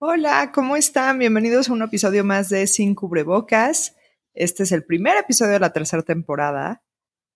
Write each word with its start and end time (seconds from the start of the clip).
Hola, 0.00 0.52
¿cómo 0.54 0.76
están? 0.76 1.18
Bienvenidos 1.18 1.68
a 1.68 1.72
un 1.72 1.82
episodio 1.82 2.22
más 2.22 2.48
de 2.48 2.68
Sin 2.68 2.94
Cubrebocas. 2.94 3.96
Este 4.32 4.62
es 4.62 4.70
el 4.70 4.84
primer 4.84 5.16
episodio 5.16 5.54
de 5.54 5.58
la 5.58 5.72
tercera 5.72 6.04
temporada. 6.04 6.84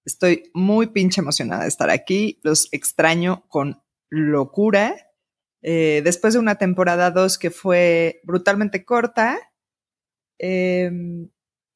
Estoy 0.05 0.45
muy 0.55 0.87
pinche 0.87 1.21
emocionada 1.21 1.65
de 1.65 1.69
estar 1.69 1.91
aquí. 1.91 2.39
Los 2.45 2.69
extraño 2.71 3.49
con 3.49 3.83
locura. 4.11 4.95
Eh, 5.61 6.03
después 6.05 6.35
de 6.35 6.39
una 6.39 6.55
temporada 6.55 7.11
2 7.11 7.37
que 7.37 7.51
fue 7.51 8.21
brutalmente 8.23 8.85
corta, 8.85 9.41
em, 10.39 11.31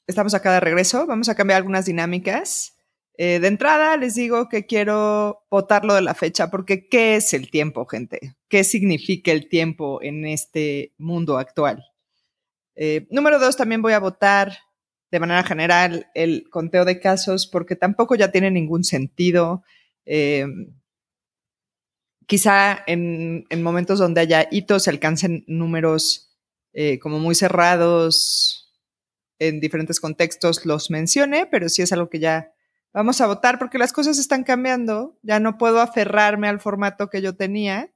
estamos 0.06 0.34
acá 0.34 0.52
de 0.52 0.60
regreso. 0.60 1.04
Vamos 1.04 1.28
a 1.28 1.34
cambiar 1.34 1.56
algunas 1.56 1.86
dinámicas. 1.86 2.75
Eh, 3.18 3.40
de 3.40 3.48
entrada 3.48 3.96
les 3.96 4.14
digo 4.14 4.48
que 4.48 4.66
quiero 4.66 5.46
votarlo 5.50 5.94
de 5.94 6.02
la 6.02 6.14
fecha 6.14 6.50
porque 6.50 6.86
¿qué 6.86 7.16
es 7.16 7.32
el 7.32 7.50
tiempo, 7.50 7.86
gente? 7.86 8.36
¿Qué 8.48 8.62
significa 8.62 9.32
el 9.32 9.48
tiempo 9.48 10.02
en 10.02 10.26
este 10.26 10.92
mundo 10.98 11.38
actual? 11.38 11.82
Eh, 12.74 13.06
número 13.10 13.38
dos, 13.38 13.56
también 13.56 13.80
voy 13.80 13.94
a 13.94 14.00
votar 14.00 14.58
de 15.10 15.20
manera 15.20 15.42
general 15.44 16.10
el 16.14 16.50
conteo 16.50 16.84
de 16.84 17.00
casos 17.00 17.46
porque 17.46 17.74
tampoco 17.74 18.16
ya 18.16 18.30
tiene 18.30 18.50
ningún 18.50 18.84
sentido. 18.84 19.62
Eh, 20.04 20.44
quizá 22.26 22.84
en, 22.86 23.46
en, 23.48 23.62
momentos 23.62 23.98
donde 23.98 24.20
haya 24.20 24.46
hitos 24.50 24.84
se 24.84 24.90
alcancen 24.90 25.44
números 25.46 26.22
como 27.00 27.18
muy 27.18 27.34
cerrados 27.34 28.74
en 29.38 29.60
diferentes 29.60 29.98
contextos 29.98 30.66
los 30.66 30.90
mencione, 30.90 31.46
pero 31.46 31.70
sí 31.70 31.80
es 31.80 31.90
algo 31.90 32.10
que 32.10 32.18
ya 32.18 32.52
vamos 32.92 33.20
a 33.20 33.26
votar 33.26 33.58
porque 33.58 33.78
las 33.78 33.92
cosas 33.92 34.18
están 34.18 34.44
cambiando, 34.44 35.18
ya 35.22 35.40
no 35.40 35.58
puedo 35.58 35.80
aferrarme 35.80 36.48
al 36.48 36.60
formato 36.60 37.10
que 37.10 37.22
yo 37.22 37.36
tenía, 37.36 37.92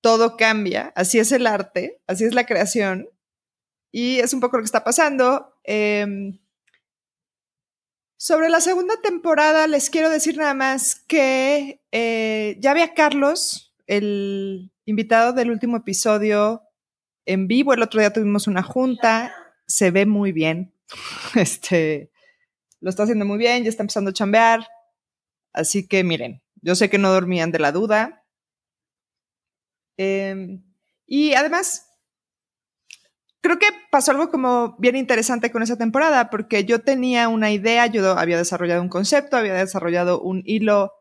todo 0.00 0.36
cambia, 0.36 0.92
así 0.96 1.18
es 1.18 1.32
el 1.32 1.46
arte, 1.46 2.00
así 2.06 2.24
es 2.24 2.34
la 2.34 2.46
creación 2.46 3.08
y 3.90 4.18
es 4.20 4.32
un 4.32 4.40
poco 4.40 4.56
lo 4.56 4.62
que 4.62 4.66
está 4.66 4.84
pasando. 4.84 5.54
Em, 5.64 6.38
sobre 8.16 8.48
la 8.48 8.60
segunda 8.60 9.00
temporada 9.00 9.66
les 9.66 9.90
quiero 9.90 10.10
decir 10.10 10.36
nada 10.36 10.54
más 10.54 10.96
que 10.96 11.80
eh, 11.92 12.56
ya 12.60 12.74
vi 12.74 12.82
a 12.82 12.94
Carlos, 12.94 13.74
el 13.86 14.72
invitado 14.84 15.32
del 15.32 15.50
último 15.50 15.76
episodio 15.76 16.62
en 17.26 17.46
vivo, 17.46 17.74
el 17.74 17.82
otro 17.82 18.00
día 18.00 18.12
tuvimos 18.12 18.46
una 18.46 18.62
junta, 18.62 19.34
se 19.66 19.90
ve 19.90 20.06
muy 20.06 20.32
bien. 20.32 20.72
Este, 21.34 22.10
lo 22.80 22.90
está 22.90 23.04
haciendo 23.04 23.24
muy 23.24 23.38
bien, 23.38 23.64
ya 23.64 23.70
está 23.70 23.82
empezando 23.82 24.10
a 24.10 24.14
chambear. 24.14 24.66
Así 25.52 25.86
que 25.86 26.04
miren, 26.04 26.42
yo 26.62 26.74
sé 26.74 26.90
que 26.90 26.98
no 26.98 27.12
dormían 27.12 27.50
de 27.52 27.58
la 27.58 27.72
duda. 27.72 28.24
Em, 29.96 30.62
y 31.06 31.34
además, 31.34 31.88
creo 33.40 33.58
que 33.58 33.66
pasó 33.90 34.12
algo 34.12 34.30
como 34.30 34.76
bien 34.78 34.96
interesante 34.96 35.50
con 35.50 35.62
esa 35.62 35.76
temporada, 35.76 36.30
porque 36.30 36.64
yo 36.64 36.80
tenía 36.80 37.28
una 37.28 37.50
idea, 37.50 37.86
yo 37.86 38.18
había 38.18 38.36
desarrollado 38.36 38.82
un 38.82 38.88
concepto, 38.88 39.36
había 39.36 39.54
desarrollado 39.54 40.20
un 40.20 40.42
hilo 40.44 40.92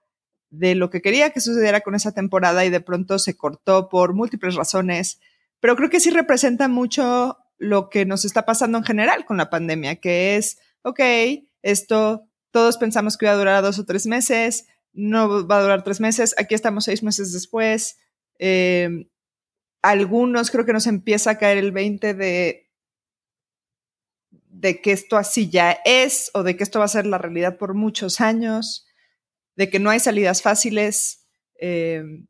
de 0.50 0.76
lo 0.76 0.90
que 0.90 1.02
quería 1.02 1.32
que 1.32 1.42
sucediera 1.42 1.82
con 1.82 1.96
esa 1.96 2.14
temporada 2.14 2.66
y 2.66 2.70
de 2.70 2.80
pronto 2.80 3.20
se 3.20 3.36
cortó 3.36 3.90
por 3.90 4.14
múltiples 4.14 4.56
razones, 4.56 5.20
pero 5.60 5.76
creo 5.76 5.90
que 5.90 6.00
sí 6.00 6.10
representa 6.10 6.68
mucho 6.68 7.38
lo 7.58 7.90
que 7.90 8.06
nos 8.06 8.24
está 8.24 8.46
pasando 8.46 8.78
en 8.78 8.84
general 8.84 9.26
con 9.26 9.38
la 9.38 9.50
pandemia, 9.50 9.96
que 9.98 10.38
es, 10.38 10.60
ok, 10.84 11.00
esto 11.62 12.28
todos 12.52 12.78
pensamos 12.78 13.18
que 13.18 13.26
iba 13.26 13.34
a 13.34 13.38
durar 13.38 13.64
dos 13.64 13.80
o 13.80 13.86
tres 13.86 14.08
meses, 14.08 14.68
no 14.94 15.48
va 15.48 15.60
a 15.60 15.62
durar 15.62 15.84
tres 15.84 16.00
meses, 16.00 16.34
aquí 16.38 16.56
estamos 16.56 16.86
seis 16.86 17.04
meses 17.04 17.32
después. 17.32 18.00
Em, 18.40 19.08
algunos 19.82 20.50
creo 20.50 20.66
que 20.66 20.74
nos 20.74 20.88
empieza 20.88 21.32
a 21.32 21.38
caer 21.38 21.58
el 21.58 21.72
20 21.72 22.14
de, 22.14 22.70
de 24.50 24.82
que 24.82 24.92
esto 24.92 25.18
así 25.18 25.50
ya 25.50 25.78
es 25.86 26.32
o 26.34 26.44
de 26.44 26.58
que 26.58 26.64
esto 26.64 26.80
va 26.80 26.86
a 26.86 26.90
ser 26.90 27.06
la 27.06 27.18
realidad 27.18 27.58
por 27.58 27.74
muchos 27.74 28.22
años, 28.22 28.88
de 29.56 29.70
que 29.70 29.80
no 29.80 29.90
hay 29.90 30.00
salidas 30.00 30.42
fáciles. 30.42 31.28
Em, 31.60 32.28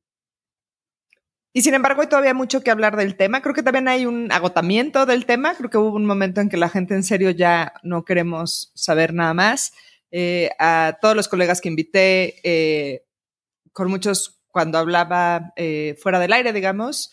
y 1.53 1.61
sin 1.61 1.73
embargo, 1.73 2.01
hay 2.01 2.07
todavía 2.07 2.33
mucho 2.33 2.61
que 2.61 2.71
hablar 2.71 2.95
del 2.97 3.15
tema. 3.15 3.41
Creo 3.41 3.55
que 3.55 3.63
también 3.63 3.87
hay 3.87 4.05
un 4.05 4.31
agotamiento 4.31 5.05
del 5.05 5.25
tema. 5.25 5.55
Creo 5.55 5.69
que 5.69 5.77
hubo 5.77 5.95
un 5.95 6.05
momento 6.05 6.41
en 6.41 6.49
que 6.49 6.57
la 6.57 6.69
gente 6.69 6.93
en 6.93 7.03
serio 7.03 7.31
ya 7.31 7.73
no 7.83 8.05
queremos 8.05 8.71
saber 8.75 9.13
nada 9.13 9.33
más. 9.33 9.73
Eh, 10.11 10.51
a 10.59 10.99
todos 11.01 11.15
los 11.15 11.27
colegas 11.27 11.59
que 11.59 11.69
invité, 11.69 12.35
eh, 12.43 13.05
con 13.73 13.89
muchos 13.89 14.41
cuando 14.47 14.77
hablaba 14.77 15.53
eh, 15.55 15.97
fuera 16.01 16.19
del 16.19 16.33
aire, 16.33 16.53
digamos, 16.53 17.11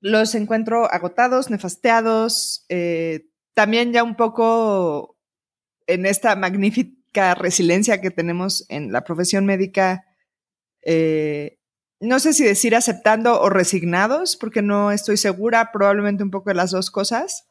los 0.00 0.34
encuentro 0.34 0.90
agotados, 0.92 1.50
nefasteados, 1.50 2.66
también 3.54 3.92
ya 3.92 4.04
un 4.04 4.14
poco 4.16 5.18
en 5.86 6.06
esta 6.06 6.36
magnífica 6.36 7.34
resiliencia 7.34 8.00
que 8.00 8.10
tenemos 8.10 8.64
en 8.68 8.92
la 8.92 9.02
profesión 9.02 9.44
médica 9.44 10.04
no 12.00 12.20
sé 12.20 12.32
si 12.32 12.44
decir 12.44 12.76
aceptando 12.76 13.40
o 13.40 13.50
resignados, 13.50 14.36
porque 14.36 14.62
no 14.62 14.92
estoy 14.92 15.16
segura, 15.16 15.72
probablemente 15.72 16.22
un 16.22 16.30
poco 16.30 16.50
de 16.50 16.54
las 16.54 16.70
dos 16.70 16.90
cosas. 16.90 17.48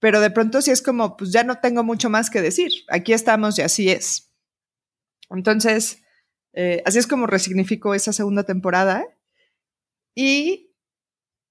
Pero 0.00 0.20
de 0.20 0.30
pronto 0.30 0.62
sí 0.62 0.70
es 0.70 0.82
como, 0.82 1.16
pues 1.16 1.32
ya 1.32 1.44
no 1.44 1.60
tengo 1.60 1.82
mucho 1.82 2.10
más 2.10 2.30
que 2.30 2.42
decir, 2.42 2.70
aquí 2.88 3.12
estamos 3.12 3.58
y 3.58 3.62
así 3.62 3.90
es. 3.90 4.32
Entonces, 5.30 6.02
eh, 6.52 6.82
así 6.86 6.98
es 6.98 7.06
como 7.06 7.26
resignifico 7.26 7.94
esa 7.94 8.12
segunda 8.12 8.44
temporada. 8.44 9.04
Y 10.14 10.74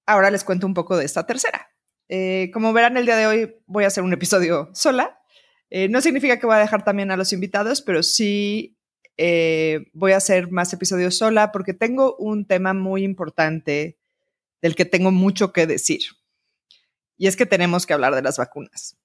ahora 0.06 0.32
les 0.32 0.44
cuento 0.44 0.66
un 0.68 0.74
poco 0.74 0.98
de 0.98 1.06
esta 1.06 1.26
tercera. 1.26 1.70
Eh, 2.10 2.52
como 2.54 2.74
verán, 2.74 2.98
el 2.98 3.06
día 3.06 3.18
de 3.18 3.28
hoy 3.28 3.56
voy 3.66 3.84
a 3.84 3.88
hacer 3.88 4.04
un 4.04 4.14
episodio 4.14 4.70
sola. 4.74 5.20
Eh, 5.70 5.90
no 5.90 6.02
significa 6.02 6.40
que 6.40 6.46
voy 6.46 6.56
a 6.56 6.60
dejar 6.60 6.84
también 6.84 7.12
a 7.12 7.18
los 7.18 7.34
invitados, 7.34 7.82
pero 7.82 8.04
sí 8.04 8.78
eh, 9.18 9.86
voy 9.94 10.14
a 10.14 10.18
hacer 10.18 10.52
más 10.52 10.74
episodios 10.74 11.18
sola 11.18 11.52
porque 11.52 11.74
tengo 11.74 12.16
un 12.18 12.46
tema 12.46 12.74
muy 12.74 13.04
importante 13.04 13.98
del 14.62 14.76
que 14.76 14.86
tengo 14.86 15.12
mucho 15.12 15.54
que 15.54 15.68
decir. 15.68 16.02
Y 17.18 17.28
es 17.28 17.36
que 17.36 17.46
tenemos 17.46 17.86
que 17.86 17.94
hablar 17.94 18.16
de 18.16 18.22
las 18.22 18.38
vacunas. 18.38 18.98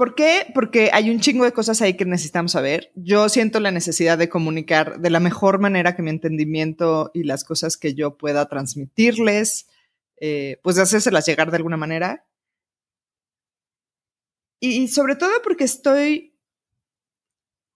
¿Por 0.00 0.14
qué? 0.14 0.46
Porque 0.54 0.88
hay 0.94 1.10
un 1.10 1.20
chingo 1.20 1.44
de 1.44 1.52
cosas 1.52 1.82
ahí 1.82 1.94
que 1.94 2.06
necesitamos 2.06 2.52
saber. 2.52 2.90
Yo 2.94 3.28
siento 3.28 3.60
la 3.60 3.70
necesidad 3.70 4.16
de 4.16 4.30
comunicar 4.30 4.98
de 4.98 5.10
la 5.10 5.20
mejor 5.20 5.60
manera 5.60 5.94
que 5.94 6.00
mi 6.00 6.08
entendimiento 6.08 7.10
y 7.12 7.24
las 7.24 7.44
cosas 7.44 7.76
que 7.76 7.94
yo 7.94 8.16
pueda 8.16 8.48
transmitirles, 8.48 9.68
eh, 10.18 10.58
pues 10.62 10.76
de 10.76 10.82
hacérselas 10.82 11.26
llegar 11.26 11.50
de 11.50 11.58
alguna 11.58 11.76
manera. 11.76 12.24
Y 14.58 14.88
sobre 14.88 15.16
todo 15.16 15.32
porque 15.42 15.64
estoy 15.64 16.29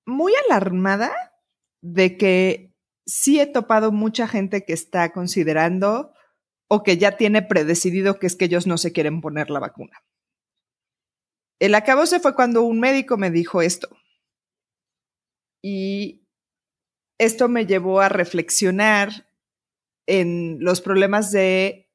muy 0.06 0.32
alarmada 0.46 1.12
de 1.82 2.16
que 2.16 2.74
sí 3.06 3.40
he 3.40 3.46
topado 3.46 3.92
mucha 3.92 4.26
gente 4.28 4.64
que 4.64 4.72
está 4.72 5.12
considerando 5.12 6.12
o 6.68 6.82
que 6.82 6.96
ya 6.96 7.16
tiene 7.16 7.42
predecidido 7.42 8.18
que 8.18 8.26
es 8.26 8.36
que 8.36 8.46
ellos 8.46 8.66
no 8.66 8.78
se 8.78 8.92
quieren 8.92 9.20
poner 9.20 9.50
la 9.50 9.60
vacuna. 9.60 10.02
El 11.60 11.74
acabo 11.74 12.06
se 12.06 12.20
fue 12.20 12.34
cuando 12.34 12.62
un 12.62 12.80
médico 12.80 13.16
me 13.16 13.30
dijo 13.30 13.62
esto. 13.62 13.88
Y 15.62 16.26
esto 17.18 17.48
me 17.48 17.66
llevó 17.66 18.00
a 18.00 18.08
reflexionar 18.08 19.28
en 20.06 20.58
los 20.60 20.80
problemas 20.80 21.32
de, 21.32 21.90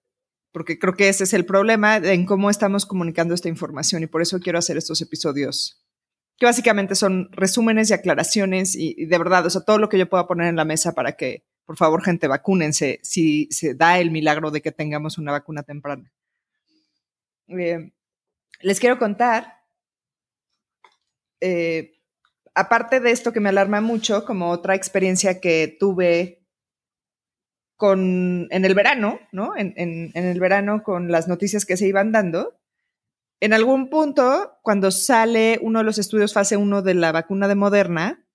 porque 0.51 0.79
creo 0.79 0.95
que 0.95 1.09
ese 1.09 1.25
es 1.25 1.33
el 1.33 1.45
problema, 1.45 1.97
en 1.97 2.25
cómo 2.25 2.49
estamos 2.49 2.85
comunicando 2.85 3.33
esta 3.33 3.49
información 3.49 4.01
y 4.01 4.07
por 4.07 4.21
eso 4.21 4.39
quiero 4.39 4.57
hacer 4.57 4.77
estos 4.77 5.01
episodios 5.01 5.78
que 6.39 6.45
básicamente 6.45 6.95
son 6.95 7.29
resúmenes 7.33 7.89
y 7.89 7.93
aclaraciones 7.93 8.73
y, 8.75 9.05
de 9.05 9.17
verdad, 9.17 9.45
o 9.45 9.49
sea, 9.49 9.61
todo 9.61 9.77
lo 9.77 9.89
que 9.89 9.97
yo 9.97 10.09
pueda 10.09 10.25
poner 10.25 10.47
en 10.47 10.55
la 10.55 10.63
mesa 10.63 10.93
para 10.93 11.11
que, 11.17 11.43
por 11.65 11.75
favor, 11.75 12.01
gente, 12.01 12.27
vacúnense 12.27 12.99
si 13.03 13.47
se 13.51 13.75
da 13.75 13.99
el 13.99 14.09
milagro 14.09 14.49
de 14.49 14.61
que 14.61 14.71
tengamos 14.71 15.17
una 15.17 15.33
vacuna 15.33 15.63
temprana. 15.63 16.11
Eh, 17.49 17.91
les 18.61 18.79
quiero 18.79 18.97
contar, 18.97 19.57
eh, 21.41 21.99
aparte 22.55 23.01
de 23.01 23.11
esto 23.11 23.33
que 23.33 23.41
me 23.41 23.49
alarma 23.49 23.81
mucho, 23.81 24.23
como 24.23 24.49
otra 24.49 24.75
experiencia 24.75 25.41
que 25.41 25.75
tuve 25.77 26.45
con, 27.75 28.47
en 28.49 28.63
el 28.63 28.75
verano, 28.75 29.19
¿no? 29.33 29.57
En, 29.57 29.73
en 29.75 30.11
el 30.13 30.39
verano 30.39 30.83
con 30.83 31.11
las 31.11 31.27
noticias 31.27 31.65
que 31.65 31.75
se 31.75 31.87
iban 31.87 32.13
dando, 32.13 32.58
en 33.41 33.53
algún 33.53 33.89
punto, 33.89 34.59
cuando 34.61 34.91
sale 34.91 35.59
uno 35.61 35.79
de 35.79 35.85
los 35.85 35.97
estudios 35.97 36.33
fase 36.33 36.57
1 36.57 36.81
de 36.81 36.93
la 36.93 37.11
vacuna 37.11 37.47
de 37.47 37.55
Moderna, 37.55 38.25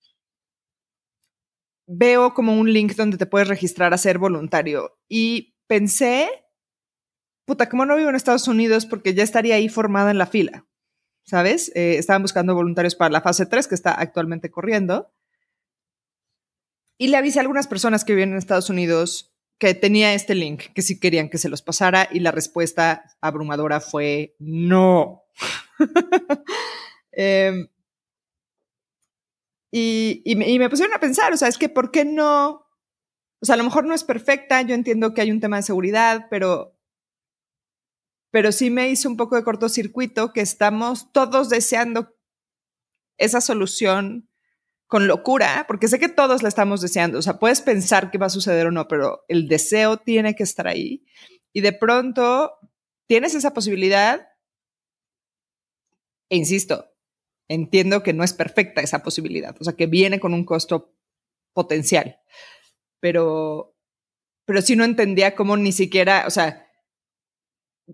veo 1.87 2.33
como 2.33 2.57
un 2.57 2.73
link 2.73 2.95
donde 2.95 3.17
te 3.17 3.27
puedes 3.27 3.47
registrar 3.47 3.93
a 3.93 3.99
ser 3.99 4.17
voluntario. 4.17 4.97
Y 5.07 5.55
pensé, 5.67 6.27
puta, 7.45 7.69
¿cómo 7.69 7.85
no 7.85 7.95
vivo 7.95 8.09
en 8.09 8.15
Estados 8.15 8.47
Unidos? 8.47 8.87
Porque 8.87 9.13
ya 9.13 9.23
estaría 9.23 9.55
ahí 9.55 9.69
formada 9.69 10.09
en 10.09 10.17
la 10.17 10.25
fila, 10.25 10.65
¿sabes? 11.23 11.71
Eh, 11.75 11.97
estaban 11.97 12.23
buscando 12.23 12.55
voluntarios 12.55 12.95
para 12.95 13.11
la 13.11 13.21
fase 13.21 13.45
3 13.45 13.67
que 13.67 13.75
está 13.75 13.93
actualmente 13.93 14.49
corriendo. 14.49 15.13
Y 16.97 17.09
le 17.09 17.17
avisé 17.17 17.39
a 17.39 17.41
algunas 17.41 17.67
personas 17.67 18.05
que 18.05 18.13
viven 18.13 18.31
en 18.31 18.37
Estados 18.37 18.69
Unidos 18.69 19.34
que 19.57 19.73
tenía 19.73 20.13
este 20.13 20.35
link, 20.35 20.63
que 20.73 20.81
si 20.81 20.99
querían 20.99 21.29
que 21.29 21.37
se 21.37 21.49
los 21.49 21.61
pasara 21.61 22.09
y 22.11 22.19
la 22.19 22.31
respuesta 22.31 23.03
abrumadora 23.21 23.79
fue 23.79 24.35
no. 24.39 25.23
Em, 27.17 27.69
y, 29.71 30.21
y, 30.25 30.35
me, 30.35 30.49
y, 30.49 30.59
me, 30.59 30.69
pusieron 30.69 30.93
a 30.93 30.99
pensar, 30.99 31.31
o 31.31 31.37
sea, 31.37 31.47
es 31.47 31.57
que 31.57 31.69
¿por 31.69 31.89
qué 31.91 32.03
no? 32.03 32.65
O 33.41 33.45
sea, 33.45 33.55
a 33.55 33.57
lo 33.57 33.63
mejor 33.63 33.85
no 33.85 33.93
es 33.93 34.03
perfecta, 34.03 34.61
yo 34.63 34.75
entiendo 34.75 35.13
que 35.13 35.21
hay 35.21 35.31
un 35.31 35.39
tema 35.39 35.55
de 35.55 35.63
seguridad, 35.63 36.27
pero, 36.29 36.77
pero 38.31 38.51
sí 38.51 38.69
me 38.69 38.89
hizo 38.89 39.07
un 39.07 39.15
poco 39.15 39.37
de 39.37 39.45
cortocircuito 39.45 40.33
que 40.33 40.41
estamos 40.41 41.13
todos 41.13 41.47
deseando 41.47 42.13
esa 43.17 43.39
solución 43.39 44.29
con 44.87 45.07
locura, 45.07 45.65
porque 45.67 45.87
sé 45.87 45.99
que 45.99 46.09
todos 46.09 46.43
la 46.43 46.49
estamos 46.49 46.81
deseando, 46.81 47.19
o 47.19 47.21
sea, 47.21 47.39
puedes 47.39 47.61
pensar 47.61 48.11
que 48.11 48.17
va 48.17 48.27
a 48.27 48.29
suceder 48.29 48.67
o 48.67 48.71
no, 48.71 48.87
pero 48.87 49.25
el 49.27 49.47
deseo 49.47 49.97
tiene 49.97 50.35
que 50.35 50.43
estar 50.43 50.67
ahí. 50.67 51.05
Y 51.53 51.61
de 51.61 51.73
pronto 51.73 52.53
tienes 53.07 53.33
esa 53.33 53.53
posibilidad, 53.53 54.27
e 56.29 56.35
insisto, 56.35 56.91
entiendo 57.49 58.03
que 58.03 58.13
no 58.13 58.23
es 58.23 58.33
perfecta 58.33 58.81
esa 58.81 59.03
posibilidad, 59.03 59.55
o 59.59 59.63
sea, 59.63 59.73
que 59.73 59.87
viene 59.87 60.19
con 60.19 60.33
un 60.33 60.45
costo 60.45 60.95
potencial, 61.53 62.19
pero, 62.99 63.75
pero 64.45 64.61
sí 64.61 64.75
no 64.75 64.83
entendía 64.83 65.35
cómo 65.35 65.57
ni 65.57 65.71
siquiera, 65.71 66.25
o 66.27 66.29
sea, 66.29 66.67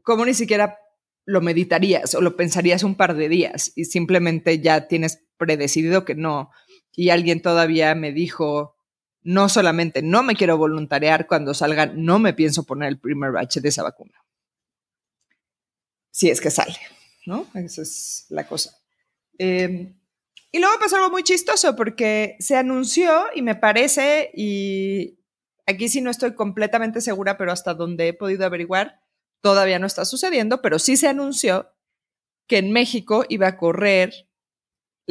cómo 0.03 0.25
ni 0.25 0.33
siquiera 0.33 0.77
lo 1.25 1.41
meditarías 1.41 2.15
o 2.15 2.21
lo 2.21 2.35
pensarías 2.35 2.83
un 2.83 2.95
par 2.95 3.15
de 3.15 3.29
días 3.29 3.71
y 3.75 3.85
simplemente 3.85 4.59
ya 4.59 4.87
tienes 4.87 5.23
predecidido 5.37 6.03
que 6.05 6.15
no, 6.15 6.49
y 6.95 7.09
alguien 7.09 7.41
todavía 7.41 7.95
me 7.95 8.11
dijo, 8.11 8.75
no 9.23 9.49
solamente 9.49 10.01
no 10.01 10.23
me 10.23 10.35
quiero 10.35 10.57
voluntariar 10.57 11.27
cuando 11.27 11.53
salga, 11.53 11.87
no 11.87 12.19
me 12.19 12.33
pienso 12.33 12.63
poner 12.63 12.89
el 12.89 12.99
primer 12.99 13.31
batch 13.31 13.57
de 13.57 13.69
esa 13.69 13.83
vacuna. 13.83 14.23
Si 16.09 16.29
es 16.29 16.41
que 16.41 16.51
sale, 16.51 16.77
¿no? 17.25 17.47
Esa 17.53 17.81
es 17.83 18.25
la 18.29 18.45
cosa. 18.47 18.77
Eh, 19.37 19.93
y 20.51 20.59
luego 20.59 20.79
pasó 20.79 20.97
algo 20.97 21.09
muy 21.09 21.23
chistoso 21.23 21.75
porque 21.75 22.35
se 22.39 22.57
anunció 22.57 23.27
y 23.33 23.41
me 23.41 23.55
parece, 23.55 24.31
y 24.33 25.19
aquí 25.65 25.87
sí 25.87 26.01
no 26.01 26.11
estoy 26.11 26.35
completamente 26.35 26.99
segura, 26.99 27.37
pero 27.37 27.53
hasta 27.53 27.73
donde 27.73 28.09
he 28.09 28.13
podido 28.13 28.45
averiguar, 28.45 29.01
todavía 29.39 29.79
no 29.79 29.87
está 29.87 30.03
sucediendo, 30.03 30.61
pero 30.61 30.77
sí 30.77 30.97
se 30.97 31.07
anunció 31.07 31.71
que 32.47 32.57
en 32.57 32.71
México 32.71 33.25
iba 33.29 33.47
a 33.47 33.57
correr 33.57 34.27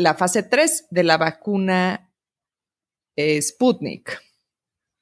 la 0.02 0.14
fase 0.14 0.42
3 0.42 0.88
de 0.90 1.02
la 1.02 1.16
vacuna 1.16 2.12
eh, 3.16 3.40
Sputnik, 3.40 4.20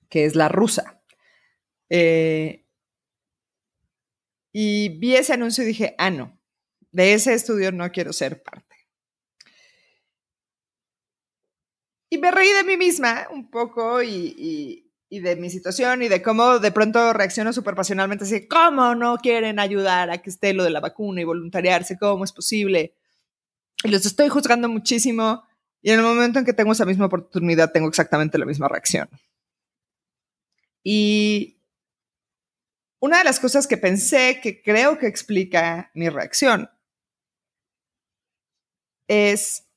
que 0.09 0.25
es 0.25 0.35
la 0.35 0.49
rusa. 0.49 1.03
Eh, 1.91 2.67
y 4.53 4.89
vi 4.99 5.17
ese 5.17 5.35
anuncio 5.35 5.65
y 5.65 5.69
dije, 5.69 5.95
ah, 5.99 6.11
no, 6.11 6.39
de 6.91 7.15
ese 7.15 7.35
estudio 7.35 7.73
no 7.73 7.91
quiero 7.93 8.12
ser 8.12 8.43
parte. 8.43 8.77
Y 12.11 12.19
me 12.19 12.31
reí 12.31 12.50
de 12.53 12.65
mí 12.65 12.77
misma 12.77 13.29
un 13.31 13.50
poco 13.50 14.03
y, 14.03 14.89
y 15.11 15.21
de 15.21 15.37
mi 15.37 15.50
situación 15.50 16.03
y 16.03 16.09
de 16.09 16.23
cómo 16.23 16.59
de 16.59 16.73
pronto 16.73 17.12
reacciono 17.12 17.53
súper 17.53 17.75
pasionalmente, 17.75 18.25
así, 18.25 18.47
¿cómo 18.47 18.95
no 18.95 19.17
quieren 19.19 19.59
ayudar 19.59 20.11
a 20.11 20.19
que 20.19 20.31
esté 20.31 20.53
lo 20.53 20.65
de 20.65 20.71
la 20.71 20.81
vacuna 20.81 21.21
y 21.21 21.25
voluntariarse? 21.25 21.99
¿Cómo 21.99 22.25
es 22.25 22.33
posible? 22.33 22.98
Los 23.84 24.06
estoy 24.06 24.28
juzgando 24.28 24.69
muchísimo 24.69 25.44
y 25.80 25.90
en 25.90 26.00
el 26.00 26.04
momento 26.04 26.38
en 26.38 26.44
que 26.44 26.52
tengo 26.52 26.72
esa 26.72 26.84
misma 26.84 27.06
oportunidad 27.06 27.72
tengo 27.72 27.88
exactamente 27.88 28.38
la 28.38 28.46
misma 28.46 28.69
reacción. 28.69 29.08
Y 30.82 31.60
una 33.00 33.19
de 33.19 33.25
las 33.25 33.38
cosas 33.38 33.66
que 33.66 33.76
pensé 33.76 34.40
que 34.42 34.62
creo 34.62 34.98
que 34.98 35.06
explica 35.06 35.90
mi 35.94 36.08
reacción 36.08 36.69
es 39.06 39.69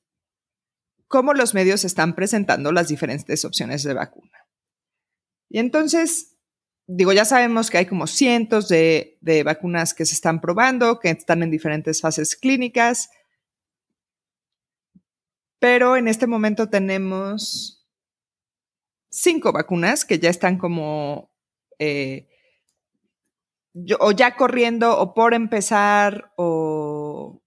cómo 1.08 1.34
los 1.34 1.54
medios 1.54 1.86
están 1.86 2.16
presentando 2.16 2.72
las 2.72 2.88
diferentes 2.88 3.46
opciones 3.46 3.84
de 3.84 3.94
vacuna. 3.94 4.48
Y 5.50 5.60
entonces, 5.60 6.38
digo, 6.88 7.14
ya 7.14 7.26
sabemos 7.26 7.70
que 7.70 7.78
hay 7.78 7.86
como 7.86 8.08
cientos 8.08 8.70
de, 8.70 9.18
de 9.22 9.44
vacunas 9.44 9.94
que 9.94 10.06
se 10.06 10.16
están 10.16 10.42
probando, 10.42 11.00
que 11.00 11.10
están 11.10 11.44
en 11.44 11.52
diferentes 11.52 12.02
fases 12.02 12.36
clínicas 12.36 13.10
pero 15.62 15.96
en 15.96 16.08
este 16.08 16.26
momento 16.26 16.70
tenemos 16.70 17.88
cinco 19.12 19.52
vacunas 19.52 20.06
que 20.06 20.18
ya 20.18 20.32
están 20.32 20.58
como 20.58 21.32
eh, 21.78 22.28
o 24.00 24.12
ya 24.12 24.36
corriendo 24.36 24.98
o 25.00 25.14
por 25.14 25.36
empezar 25.36 26.34
o 26.36 27.44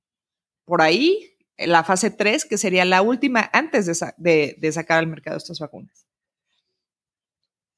por 0.64 0.80
ahí, 0.80 1.36
la 1.58 1.82
fase 1.82 2.12
3, 2.12 2.44
que 2.44 2.56
sería 2.56 2.84
la 2.84 3.02
última 3.02 3.50
antes 3.52 3.86
de, 4.16 4.56
de 4.60 4.72
sacar 4.72 5.00
al 5.00 5.08
mercado 5.08 5.36
estas 5.36 5.58
vacunas. 5.58 6.06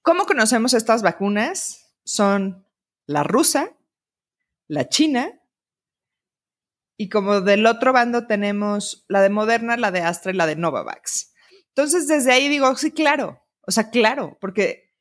¿Cómo 0.03 0.27
conocemos 0.27 0.75
estas 0.75 1.03
vacunas? 1.03 1.94
Son 2.05 2.69
la 3.06 3.23
rusa, 3.23 3.75
la 4.69 4.87
china, 4.87 5.41
y 6.97 7.09
como 7.09 7.41
del 7.41 7.67
otro 7.67 7.93
bando 7.93 8.27
tenemos 8.27 9.05
la 9.09 9.21
de 9.21 9.31
Moderna, 9.31 9.77
la 9.77 9.91
de 9.91 10.01
Astra 10.01 10.33
y 10.33 10.37
la 10.37 10.47
de 10.47 10.57
Novavax. 10.57 11.33
Entonces, 11.69 12.09
desde 12.09 12.33
ahí 12.33 12.49
digo, 12.49 12.75
sí, 12.77 12.91
claro, 12.91 13.43
o 13.67 13.71
sea, 13.71 13.91
claro, 13.91 14.39
porque 14.41 14.95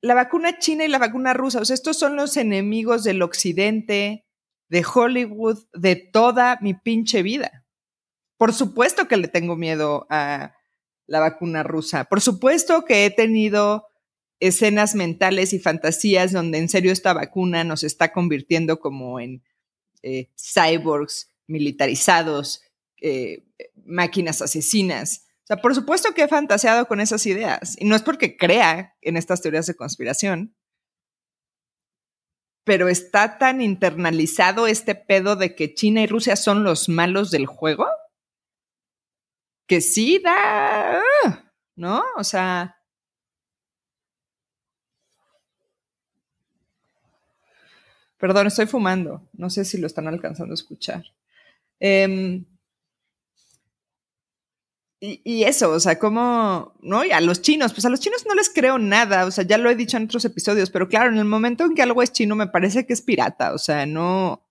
la 0.00 0.14
vacuna 0.14 0.58
china 0.58 0.84
y 0.84 0.88
la 0.88 0.98
vacuna 0.98 1.34
rusa, 1.34 1.60
o 1.60 1.64
sea, 1.64 1.74
estos 1.74 1.98
son 1.98 2.16
los 2.16 2.36
enemigos 2.36 3.04
del 3.04 3.20
occidente, 3.22 4.26
de 4.68 4.84
Hollywood, 4.84 5.58
de 5.72 5.96
toda 5.96 6.58
mi 6.60 6.74
pinche 6.74 7.22
vida. 7.22 7.66
Por 8.36 8.52
supuesto 8.52 9.08
que 9.08 9.16
le 9.16 9.28
tengo 9.28 9.56
miedo 9.56 10.06
a 10.10 10.54
la 11.06 11.20
vacuna 11.20 11.62
rusa. 11.62 12.04
Por 12.04 12.20
supuesto 12.20 12.84
que 12.84 13.04
he 13.04 13.10
tenido 13.10 13.86
escenas 14.40 14.94
mentales 14.94 15.52
y 15.52 15.58
fantasías 15.58 16.32
donde 16.32 16.58
en 16.58 16.68
serio 16.68 16.92
esta 16.92 17.12
vacuna 17.12 17.64
nos 17.64 17.82
está 17.82 18.12
convirtiendo 18.12 18.78
como 18.78 19.18
en 19.18 19.42
eh, 20.02 20.30
cyborgs 20.36 21.32
militarizados, 21.46 22.62
eh, 23.00 23.44
máquinas 23.84 24.42
asesinas. 24.42 25.26
O 25.44 25.46
sea, 25.46 25.56
por 25.56 25.74
supuesto 25.74 26.12
que 26.14 26.22
he 26.22 26.28
fantaseado 26.28 26.86
con 26.86 27.00
esas 27.00 27.24
ideas. 27.26 27.76
Y 27.78 27.86
no 27.86 27.96
es 27.96 28.02
porque 28.02 28.36
crea 28.36 28.96
en 29.00 29.16
estas 29.16 29.40
teorías 29.40 29.66
de 29.66 29.76
conspiración, 29.76 30.54
pero 32.64 32.88
está 32.88 33.38
tan 33.38 33.62
internalizado 33.62 34.66
este 34.66 34.94
pedo 34.94 35.36
de 35.36 35.54
que 35.54 35.74
China 35.74 36.02
y 36.02 36.06
Rusia 36.06 36.36
son 36.36 36.64
los 36.64 36.88
malos 36.90 37.30
del 37.30 37.46
juego 37.46 37.86
que 39.68 39.80
sí 39.80 40.18
da, 40.18 41.02
¿no? 41.76 42.02
O 42.16 42.24
sea, 42.24 42.77
Perdón, 48.18 48.48
estoy 48.48 48.66
fumando. 48.66 49.28
No 49.32 49.50
sé 49.50 49.64
si 49.64 49.78
lo 49.78 49.86
están 49.86 50.08
alcanzando 50.08 50.52
a 50.52 50.54
escuchar. 50.54 51.04
Em, 51.80 52.44
y, 55.00 55.44
eso, 55.44 55.70
o 55.70 55.78
sea, 55.78 55.96
como, 55.96 56.74
¿no? 56.82 57.04
Y 57.04 57.12
a 57.12 57.20
los 57.20 57.40
chinos, 57.40 57.72
pues 57.72 57.84
a 57.84 57.88
los 57.88 58.00
chinos 58.00 58.26
no 58.26 58.34
les 58.34 58.50
creo 58.50 58.78
nada, 58.78 59.26
o 59.26 59.30
sea, 59.30 59.44
ya 59.44 59.56
lo 59.56 59.70
he 59.70 59.76
dicho 59.76 59.96
en 59.96 60.04
otros 60.04 60.24
episodios, 60.24 60.70
pero 60.70 60.88
claro, 60.88 61.12
en 61.12 61.18
el 61.18 61.24
momento 61.24 61.64
en 61.64 61.74
que 61.76 61.82
algo 61.82 62.02
es 62.02 62.12
chino 62.12 62.34
me 62.34 62.48
parece 62.48 62.84
que 62.84 62.94
es 62.94 63.02
pirata, 63.02 63.54
o 63.54 63.58
sea, 63.58 63.86
no... 63.86 64.44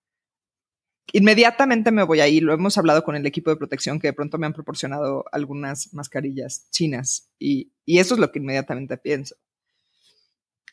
Inmediatamente 1.14 1.92
me 1.92 2.04
voy 2.04 2.22
ahí, 2.22 2.40
lo 2.40 2.54
hemos 2.54 2.78
hablado 2.78 3.04
con 3.04 3.16
el 3.16 3.26
equipo 3.26 3.50
de 3.50 3.58
protección 3.58 4.00
que 4.00 4.08
de 4.08 4.14
pronto 4.14 4.38
me 4.38 4.46
han 4.46 4.54
proporcionado 4.54 5.26
algunas 5.34 5.94
mascarillas 5.94 6.70
chinas 6.72 7.30
y, 7.40 7.74
eso 7.86 8.14
es 8.14 8.20
lo 8.20 8.32
que 8.32 8.40
inmediatamente 8.40 8.98
pienso. 8.98 9.36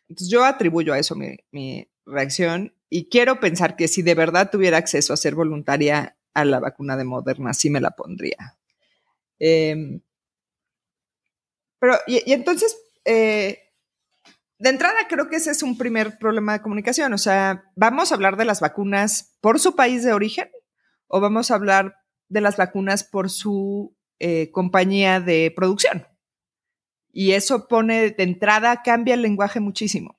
Entonces 0.08 0.28
yo 0.28 0.44
atribuyo 0.44 0.92
a 0.92 0.98
eso 0.98 1.16
mi, 1.16 1.36
mi 1.50 1.88
reacción 2.06 2.74
y 2.96 3.08
quiero 3.08 3.40
pensar 3.40 3.74
que 3.74 3.88
si 3.88 4.02
de 4.02 4.14
verdad 4.14 4.50
tuviera 4.52 4.76
acceso 4.76 5.12
a 5.12 5.16
ser 5.16 5.34
voluntaria 5.34 6.16
a 6.32 6.44
la 6.44 6.60
vacuna 6.60 6.96
de 6.96 7.02
Moderna, 7.02 7.52
sí 7.52 7.68
me 7.68 7.80
la 7.80 7.90
pondría. 7.90 8.56
Em, 9.40 10.00
pero, 11.80 11.96
y, 12.06 12.32
entonces, 12.32 12.76
eh, 13.04 13.72
de 14.60 14.70
entrada 14.70 15.08
creo 15.08 15.28
que 15.28 15.34
ese 15.34 15.50
es 15.50 15.64
un 15.64 15.76
primer 15.76 16.18
problema 16.18 16.52
de 16.52 16.62
comunicación. 16.62 17.12
O 17.12 17.18
sea, 17.18 17.64
¿vamos 17.74 18.12
a 18.12 18.14
hablar 18.14 18.36
de 18.36 18.44
las 18.44 18.60
vacunas 18.60 19.36
por 19.40 19.58
su 19.58 19.74
país 19.74 20.04
de 20.04 20.12
origen 20.12 20.48
o 21.08 21.20
vamos 21.20 21.50
a 21.50 21.56
hablar 21.56 21.96
de 22.28 22.42
las 22.42 22.56
vacunas 22.56 23.02
por 23.02 23.28
su 23.28 23.96
eh, 24.20 24.52
compañía 24.52 25.18
de 25.18 25.52
producción? 25.56 26.06
Y 27.10 27.32
eso 27.32 27.66
pone 27.66 28.10
de 28.10 28.22
entrada, 28.22 28.82
cambia 28.84 29.14
el 29.14 29.22
lenguaje 29.22 29.58
muchísimo. 29.58 30.16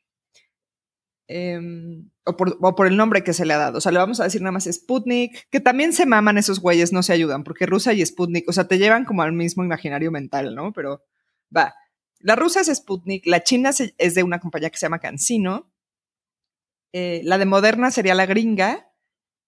Em, 1.27 2.11
o, 2.23 2.37
por, 2.37 2.87
el 2.87 2.97
nombre 2.97 3.23
que 3.23 3.33
se 3.33 3.45
le 3.45 3.53
ha 3.53 3.57
dado. 3.57 3.79
O 3.79 3.81
sea, 3.81 3.91
le 3.91 3.97
vamos 3.97 4.19
a 4.19 4.25
decir 4.25 4.41
nada 4.41 4.51
más 4.51 4.65
Sputnik, 4.71 5.47
que 5.49 5.59
también 5.59 5.93
se 5.93 6.05
maman 6.05 6.37
esos 6.37 6.59
güeyes, 6.59 6.93
no 6.93 7.01
se 7.01 7.13
ayudan, 7.13 7.43
porque 7.43 7.65
Rusia 7.65 7.93
y 7.93 8.05
Sputnik, 8.05 8.47
o 8.47 8.53
sea, 8.53 8.67
te 8.67 8.77
llevan 8.77 9.05
como 9.05 9.23
al 9.23 9.33
mismo 9.33 9.63
imaginario 9.63 10.11
mental, 10.11 10.53
¿no? 10.53 10.71
Pero 10.73 11.01
va. 11.55 11.73
la 12.19 12.35
rusa 12.35 12.61
es 12.61 12.67
Sputnik, 12.67 13.25
la 13.25 13.43
china 13.43 13.71
es 13.97 14.15
de 14.15 14.23
una 14.23 14.39
compañía 14.39 14.69
que 14.69 14.77
se 14.77 14.85
llama 14.85 14.99
CanSino, 14.99 15.71
eh, 16.93 17.21
la 17.23 17.37
de 17.37 17.45
Moderna 17.45 17.91
sería 17.91 18.15
la 18.15 18.25
gringa, 18.25 18.91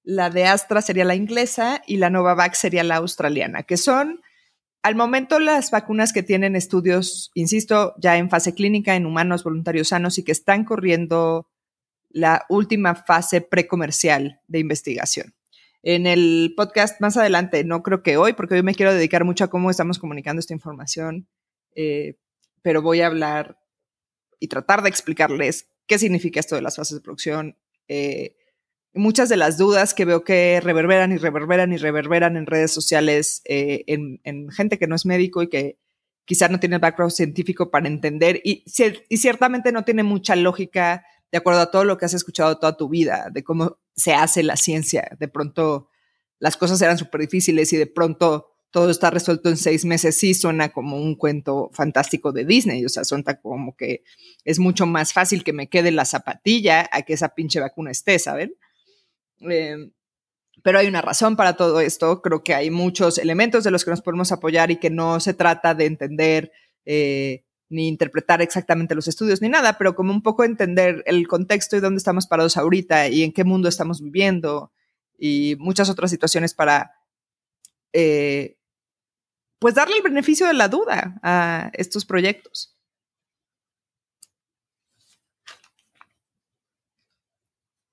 la 0.03 0.29
de 0.29 0.46
Astra 0.46 0.81
sería 0.81 1.05
la 1.05 1.15
inglesa 1.15 1.81
y 1.88 1.98
la 1.98 2.10
Novavax 2.10 2.57
sería 2.57 2.84
la 2.84 2.98
australiana, 2.98 3.63
que 3.63 3.77
son 3.77 4.22
al 4.84 4.96
momento 4.96 5.39
las 5.39 5.72
vacunas 5.72 6.13
que 6.13 6.24
tienen 6.24 6.55
estudios, 6.55 7.31
insisto, 7.36 7.93
ya 8.00 8.17
en 8.17 8.29
fase 8.29 8.53
clínica 8.53 8.96
en 8.96 9.05
humanos 9.05 9.43
voluntarios 9.43 9.89
sanos 9.89 10.17
y 10.17 10.24
que 10.24 10.31
están 10.31 10.65
corriendo 10.65 11.48
la 12.17 12.45
última 12.50 12.95
fase 12.95 13.41
precomercial 13.41 14.41
de 14.47 14.57
investigación. 14.57 15.36
En 15.83 16.07
el 16.07 16.53
podcast 16.57 17.00
más 17.00 17.15
adelante, 17.15 17.63
no 17.63 17.83
creo 17.83 18.01
que 18.01 18.17
hoy, 18.17 18.33
porque 18.33 18.55
hoy 18.55 18.63
me 18.63 18.74
quiero 18.74 18.91
dedicar 18.91 19.24
mucho 19.24 19.43
a 19.43 19.50
cómo 19.50 19.69
estamos 19.69 20.00
comunicando 20.00 20.39
esta 20.39 20.55
información, 20.55 21.27
eh, 21.75 22.15
pero 22.63 22.81
voy 22.81 23.01
a 23.01 23.07
hablar 23.07 23.59
y 24.39 24.47
tratar 24.47 24.81
de 24.81 24.89
explicarles 24.89 25.69
qué 25.86 26.00
significa 26.00 26.39
esto 26.39 26.55
de 26.55 26.63
las 26.63 26.75
fases 26.75 26.97
de 26.97 27.03
producción, 27.03 27.55
eh, 27.88 28.36
muchas 28.95 29.29
de 29.29 29.38
las 29.38 29.59
dudas 29.59 29.93
que 29.93 30.05
veo 30.05 30.24
que 30.24 30.59
reverberan 30.59 31.12
y 31.12 31.17
reverberan 31.17 31.71
y 31.71 31.77
reverberan 31.77 32.36
en 32.36 32.47
redes 32.47 32.71
sociales, 32.71 33.43
eh, 33.45 33.83
en, 33.86 34.50
gente 34.50 34.79
que 34.79 34.88
no 34.88 34.95
es 34.95 35.05
médico 35.05 35.43
y 35.43 35.50
que 35.50 35.77
quizá 36.25 36.50
no 36.50 36.59
tiene 36.59 36.79
background 36.79 37.13
científico 37.13 37.69
para 37.69 37.88
entender 37.88 38.41
y 38.43 38.63
ciertamente 38.65 39.71
no 39.71 39.83
tiene 39.83 40.01
mucha 40.01 40.36
lógica 40.36 41.05
de 41.31 41.38
acuerdo 41.38 41.62
a 41.62 41.72
todo 41.72 41.84
lo 41.84 41.98
que 41.98 42.05
has 42.05 42.13
escuchado 42.13 42.57
toda 42.57 42.77
tu 42.77 42.89
vida, 42.89 43.29
de 43.31 43.43
cómo 43.43 43.79
se 43.96 44.13
hace 44.13 44.43
la 44.43 44.55
ciencia. 44.55 45.10
De 45.19 45.27
pronto 45.27 45.89
las 46.39 46.57
cosas 46.57 46.81
eran 46.81 46.98
súper 46.98 47.22
difíciles 47.22 47.74
y 47.74 47.77
de 47.77 47.88
pronto 47.88 48.48
todo 48.69 48.89
está 48.89 49.10
resuelto 49.10 49.50
en 49.50 49.57
seis 49.57 49.86
meses, 49.86 50.17
sí 50.19 50.34
suena 50.34 50.69
como 50.69 50.98
un 50.98 51.15
cuento 51.15 51.69
fantástico 51.74 52.31
de 52.31 52.46
Disney, 52.46 52.86
o 52.86 52.89
sea, 52.89 53.05
suena 53.05 53.39
como 53.39 53.75
que 53.75 54.03
es 54.43 54.60
mucho 54.60 54.86
más 54.86 55.13
fácil 55.13 55.43
que 55.43 55.53
me 55.53 55.69
quede 55.69 55.91
la 55.91 56.05
zapatilla 56.05 56.88
a 56.91 57.01
que 57.03 57.13
esa 57.13 57.29
pinche 57.29 57.60
vacuna 57.60 57.91
esté, 57.91 58.19
¿saben? 58.19 58.53
Em, 59.39 59.91
pero 60.63 60.79
hay 60.79 60.88
una 60.88 61.01
razón 61.01 61.36
para 61.36 61.55
todo 61.55 61.79
esto. 61.79 62.22
Creo 62.22 62.43
que 62.43 62.53
hay 62.53 62.69
muchos 62.69 63.17
elementos 63.17 63.63
de 63.63 63.72
los 63.72 63.86
que 63.86 63.91
nos 63.91 64.01
podemos 64.01 64.31
apoyar 64.31 64.72
y 64.72 64.77
que 64.77 64.89
no 64.89 65.19
se 65.19 65.34
trata 65.34 65.74
de 65.74 65.86
entender 65.86 66.51
eh, 66.86 67.46
ni 67.69 67.88
interpretar 67.88 68.41
exactamente 68.41 68.95
los 68.95 69.07
estudios 69.07 69.41
ni 69.41 69.50
nada, 69.50 69.77
pero 69.77 69.95
como 69.95 70.12
un 70.12 70.21
poco 70.21 70.43
entender 70.43 71.03
el 71.05 71.27
contexto 71.27 71.75
y 71.75 71.79
dónde 71.79 71.97
estamos 71.97 72.27
parados 72.27 72.57
ahorita 72.57 73.09
y 73.09 73.24
en 73.24 73.33
qué 73.33 73.43
mundo 73.43 73.67
estamos 73.69 74.01
viviendo 74.01 74.71
y 75.17 75.55
muchas 75.59 75.89
otras 75.89 76.12
situaciones 76.12 76.53
para, 76.53 76.91
eh, 77.93 78.57
pues, 79.59 79.75
darle 79.75 79.97
el 79.97 80.03
beneficio 80.03 80.47
de 80.47 80.53
la 80.53 80.69
duda 80.69 81.19
a 81.24 81.71
estos 81.74 82.05
proyectos. 82.05 82.77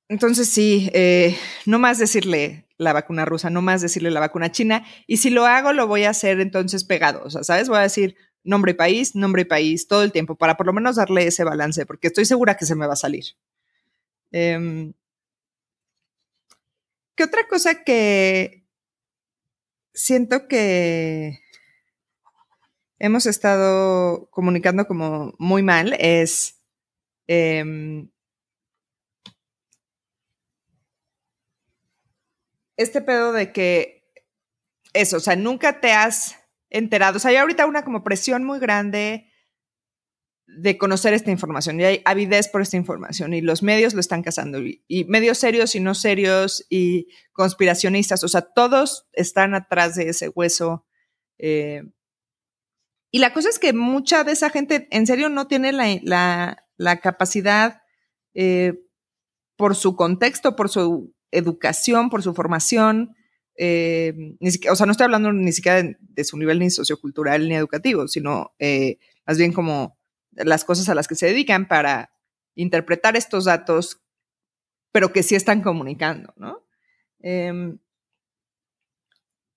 Entonces 0.08 0.48
sí, 0.48 0.90
eh, 0.92 1.36
no 1.66 1.78
más 1.78 1.98
decirle 1.98 2.68
la 2.76 2.92
vacuna 2.92 3.24
rusa, 3.24 3.50
no 3.50 3.62
más 3.62 3.80
decirle 3.80 4.10
la 4.10 4.20
vacuna 4.20 4.52
china. 4.52 4.84
Y 5.06 5.16
si 5.16 5.30
lo 5.30 5.46
hago, 5.46 5.72
lo 5.72 5.86
voy 5.86 6.04
a 6.04 6.10
hacer 6.10 6.40
entonces 6.40 6.84
pegado. 6.84 7.22
O 7.24 7.30
sea, 7.30 7.42
¿sabes? 7.42 7.68
Voy 7.68 7.78
a 7.78 7.82
decir 7.82 8.16
nombre 8.44 8.72
y 8.72 8.74
país, 8.74 9.14
nombre 9.14 9.42
y 9.42 9.46
país 9.46 9.88
todo 9.88 10.02
el 10.02 10.12
tiempo 10.12 10.36
para 10.36 10.56
por 10.56 10.66
lo 10.66 10.72
menos 10.72 10.96
darle 10.96 11.26
ese 11.26 11.44
balance, 11.44 11.86
porque 11.86 12.08
estoy 12.08 12.24
segura 12.26 12.56
que 12.56 12.66
se 12.66 12.76
me 12.76 12.86
va 12.86 12.92
a 12.92 12.96
salir. 12.96 13.24
Em, 14.30 14.92
¿Qué 17.16 17.24
otra 17.24 17.46
cosa 17.48 17.84
que 17.84 18.64
siento 19.92 20.48
que 20.48 21.40
hemos 22.98 23.26
estado 23.26 24.28
comunicando 24.30 24.86
como 24.86 25.32
muy 25.38 25.62
mal 25.62 25.94
es 25.98 26.60
em, 27.28 28.10
este 32.76 33.00
pedo 33.00 33.32
de 33.32 33.52
que 33.52 34.04
eso, 34.92 35.18
o 35.18 35.20
sea, 35.20 35.36
nunca 35.36 35.80
te 35.80 35.92
has 35.92 36.36
enterado. 36.74 37.16
O 37.16 37.20
sea, 37.20 37.30
hay 37.30 37.36
ahorita 37.36 37.66
una 37.66 37.84
como 37.84 38.02
presión 38.02 38.44
muy 38.44 38.58
grande 38.58 39.30
de 40.46 40.76
conocer 40.76 41.14
esta 41.14 41.30
información 41.30 41.80
y 41.80 41.84
hay 41.84 42.02
avidez 42.04 42.48
por 42.48 42.60
esta 42.60 42.76
información 42.76 43.32
y 43.32 43.40
los 43.40 43.62
medios 43.62 43.94
lo 43.94 44.00
están 44.00 44.22
cazando 44.22 44.58
y, 44.60 45.04
medios 45.08 45.38
serios 45.38 45.74
y 45.74 45.80
no 45.80 45.94
serios 45.94 46.66
y 46.68 47.08
conspiracionistas, 47.32 48.22
o 48.24 48.28
sea, 48.28 48.42
todos 48.42 49.08
están 49.12 49.54
atrás 49.54 49.94
de 49.94 50.10
ese 50.10 50.28
hueso. 50.28 50.84
Eh, 51.38 51.82
y 53.10 53.20
la 53.20 53.32
cosa 53.32 53.48
es 53.48 53.58
que 53.58 53.72
mucha 53.72 54.24
de 54.24 54.32
esa 54.32 54.50
gente 54.50 54.88
en 54.90 55.06
serio 55.06 55.28
no 55.28 55.46
tiene 55.46 55.72
la, 55.72 57.00
capacidad 57.02 57.82
eh, 58.34 58.74
por 59.56 59.76
su 59.76 59.94
contexto, 59.94 60.56
por 60.56 60.68
su 60.68 61.14
educación, 61.30 62.10
por 62.10 62.22
su 62.22 62.34
formación, 62.34 63.14
eh, 63.56 64.12
ni 64.40 64.50
siquiera, 64.50 64.72
o 64.72 64.76
sea, 64.76 64.86
no 64.86 64.92
estoy 64.92 65.04
hablando 65.04 65.32
ni 65.32 65.52
siquiera 65.52 65.82
de, 65.98 66.24
su 66.24 66.36
nivel 66.36 66.58
ni 66.58 66.70
sociocultural 66.70 67.48
ni 67.48 67.54
educativo, 67.54 68.08
sino 68.08 68.54
eh, 68.58 68.98
más 69.26 69.38
bien 69.38 69.52
como 69.52 69.96
las 70.32 70.64
cosas 70.64 70.88
a 70.88 70.94
las 70.94 71.06
que 71.06 71.14
se 71.14 71.26
dedican 71.26 71.68
para 71.68 72.10
interpretar 72.56 73.16
estos 73.16 73.44
datos, 73.44 74.02
pero 74.92 75.12
que 75.12 75.22
sí 75.22 75.34
están 75.34 75.62
comunicando, 75.62 76.34
¿no? 76.36 76.64
Em, 77.20 77.78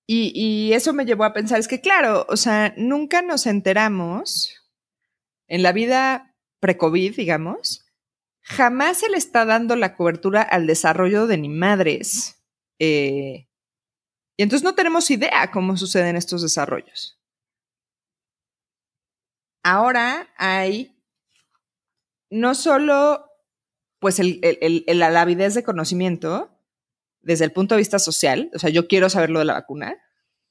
y, 0.10 0.72
eso 0.74 0.94
me 0.94 1.06
llevó 1.06 1.26
a 1.26 1.34
pensar, 1.34 1.60
es 1.60 1.68
que 1.68 1.82
claro, 1.82 2.26
o 2.30 2.38
sea, 2.38 2.74
nunca 2.78 3.22
nos 3.22 3.46
enteramos 3.46 4.56
en 5.48 5.64
la 5.64 5.74
vida 5.74 6.36
pre-COVID, 6.60 7.16
digamos, 7.16 7.86
jamás 8.42 9.00
se 9.00 9.10
le 9.10 9.18
está 9.18 9.44
dando 9.46 9.76
la 9.76 9.96
cobertura 9.96 10.42
al 10.42 10.66
desarrollo 10.66 11.28
de 11.28 11.38
ni 11.38 11.50
madres. 11.50 12.42
Eh, 12.80 13.48
y 14.38 14.44
entonces 14.44 14.64
no 14.64 14.76
tenemos 14.76 15.10
idea 15.12 15.52
cómo 15.52 15.76
suceden 15.76 16.16
estos 16.16 16.42
desarrollos. 16.42 17.20
Ahora 19.64 20.30
hay 20.38 20.96
no 22.30 22.56
solo 22.56 23.26
pues 24.00 24.20
la 24.20 25.22
avidez 25.22 25.56
de 25.56 25.64
conocimiento 25.64 26.58
desde 27.22 27.46
el 27.46 27.52
punto 27.52 27.76
de 27.76 27.80
vista 27.80 28.00
social, 28.00 28.52
o 28.54 28.60
sea, 28.60 28.70
yo 28.70 28.88
quiero 28.88 29.10
saber 29.10 29.32
lo 29.32 29.40
de 29.40 29.46
la 29.46 29.54
vacuna, 29.54 29.98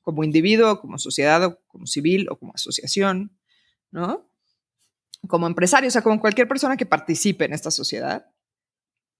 como 0.02 0.24
individuo, 0.24 0.80
como 0.80 0.98
sociedad, 0.98 1.42
o 1.44 1.64
como 1.68 1.86
civil 1.86 2.28
o 2.28 2.38
como 2.38 2.52
asociación, 2.54 3.38
¿no? 3.90 4.28
como 5.26 5.46
empresario, 5.46 5.88
o 5.88 5.90
sea, 5.90 6.02
como 6.02 6.20
cualquier 6.20 6.48
persona 6.48 6.76
que 6.76 6.86
participe 6.86 7.44
en 7.44 7.52
esta 7.52 7.70
sociedad, 7.70 8.30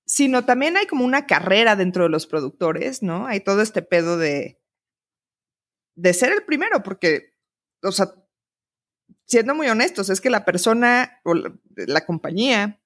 sino 0.06 0.44
también 0.44 0.76
hay 0.76 0.86
como 0.86 1.04
una 1.04 1.26
carrera 1.26 1.76
dentro 1.76 2.04
de 2.04 2.10
los 2.10 2.26
productores, 2.26 3.02
¿no? 3.02 3.26
Hay 3.26 3.40
todo 3.40 3.60
este 3.60 3.82
pedo 3.82 4.16
de, 4.16 4.60
de 5.96 6.14
ser 6.14 6.32
el 6.32 6.44
primero, 6.44 6.82
porque, 6.82 7.34
o 7.82 7.90
sea, 7.90 8.14
siendo 9.26 9.54
muy 9.54 9.68
honestos, 9.68 10.08
es 10.10 10.20
que 10.20 10.30
la 10.30 10.44
persona 10.44 11.20
o 11.25 11.34
la, 11.34 12.06
compañía 12.06 12.80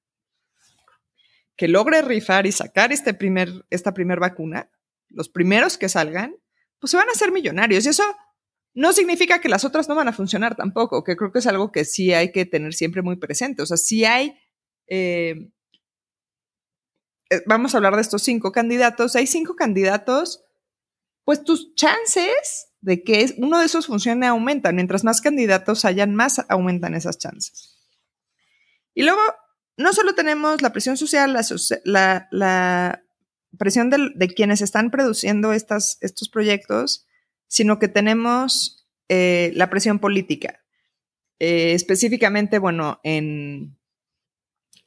que 1.57 1.69
logre 1.69 2.03
rifar 2.03 2.47
y 2.47 2.53
sacar 2.53 2.93
este 2.93 3.13
primer, 3.13 3.67
esta 3.69 3.93
primera 3.93 4.21
vacuna, 4.21 4.71
los 5.09 5.29
primeros 5.29 5.77
que 5.77 5.91
salgan, 5.91 6.35
pues 6.79 6.93
se 6.93 6.97
van 6.97 7.11
a 7.11 7.15
ser 7.15 7.33
millonarios. 7.33 7.85
Y 7.85 7.91
eso 7.91 8.05
no 8.73 8.93
significa 8.95 9.41
que 9.41 9.51
las 9.51 9.65
otras 9.67 9.89
no 9.89 9.95
van 9.95 10.09
a 10.09 10.15
funcionar 10.15 10.57
tampoco, 10.57 11.05
que 11.05 11.17
creo 11.17 11.33
que 11.33 11.41
es 11.41 11.47
algo 11.47 11.71
que 11.71 11.85
sí 11.85 12.15
hay 12.15 12.33
que 12.33 12.47
tener 12.47 12.73
siempre 12.73 13.03
muy 13.03 13.17
presente. 13.17 13.63
O 13.63 13.67
sea, 13.67 13.77
si 13.77 14.07
hay, 14.07 14.39
eh, 14.87 15.51
vamos 17.47 17.75
a 17.75 17.79
hablar 17.79 17.95
de 17.95 18.03
estos 18.03 18.23
cinco 18.23 18.53
candidatos, 18.53 19.17
hay 19.17 19.27
cinco 19.27 19.55
candidatos, 19.57 20.45
pues 21.25 21.45
tus 21.45 21.75
chances 21.75 22.71
de 22.81 23.03
que 23.03 23.35
uno 23.39 23.59
de 23.59 23.67
esos 23.67 23.87
funcione 23.87 24.27
aumentan. 24.27 24.75
Mientras 24.75 25.05
más 25.05 25.21
candidatos 25.21 25.85
hayan, 25.85 26.15
más 26.15 26.45
aumentan 26.49 26.95
esas 26.95 27.19
chances. 27.19 27.79
Y 28.95 29.03
luego, 29.03 29.21
no 29.77 29.93
solo 29.93 30.15
tenemos 30.15 30.63
la 30.63 30.73
presión 30.73 30.97
social, 30.97 31.33
la, 31.85 33.03
presión 33.59 33.91
de, 33.91 34.29
quienes 34.29 34.63
están 34.63 34.91
produciendo 34.91 35.53
estos 35.53 36.29
proyectos, 36.33 37.07
sino 37.47 37.79
que 37.79 37.89
tenemos 37.89 38.89
eh, 39.09 39.53
la 39.55 39.71
presión 39.71 39.99
política. 39.99 40.61
Eh, 41.39 41.73
específicamente, 41.73 42.59
bueno, 42.59 43.01
en, 43.03 43.79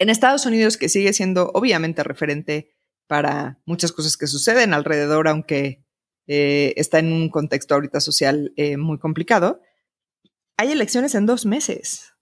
en 0.03 0.09
Estados 0.09 0.45
Unidos, 0.45 0.77
que 0.77 0.89
sigue 0.89 1.13
siendo 1.13 1.49
obviamente 1.53 2.03
referente 2.03 2.75
para 3.07 3.61
muchas 3.65 3.91
cosas 3.91 4.17
que 4.17 4.27
suceden 4.27 4.73
alrededor, 4.73 5.27
aunque 5.27 5.85
eh, 6.27 6.73
está 6.77 6.99
en 6.99 7.11
un 7.11 7.29
contexto 7.29 7.73
ahorita 7.73 7.99
social 7.99 8.53
muy 8.77 8.99
complicado, 8.99 9.61
hay 10.57 10.71
elecciones 10.71 11.15
en 11.15 11.25
dos 11.25 11.45
meses. 11.45 12.13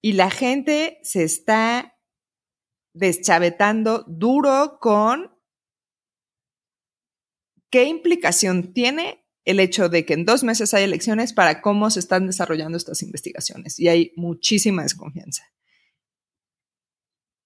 Y 0.00 0.12
la 0.14 0.30
gente 0.30 0.98
se 1.02 1.24
está 1.24 1.98
deschavetando 2.94 4.04
duro 4.06 4.78
con 4.80 5.34
¿Qué 7.74 7.86
implicación 7.86 8.72
tiene 8.72 9.26
el 9.44 9.58
hecho 9.58 9.88
de 9.88 10.06
que 10.06 10.14
en 10.14 10.24
dos 10.24 10.44
meses 10.44 10.72
hay 10.74 10.84
elecciones 10.84 11.32
para 11.32 11.60
cómo 11.60 11.90
se 11.90 11.98
están 11.98 12.28
desarrollando 12.28 12.78
estas 12.78 13.02
investigaciones 13.02 13.80
y 13.80 13.88
hay 13.88 14.12
muchísima 14.14 14.84
desconfianza 14.84 15.53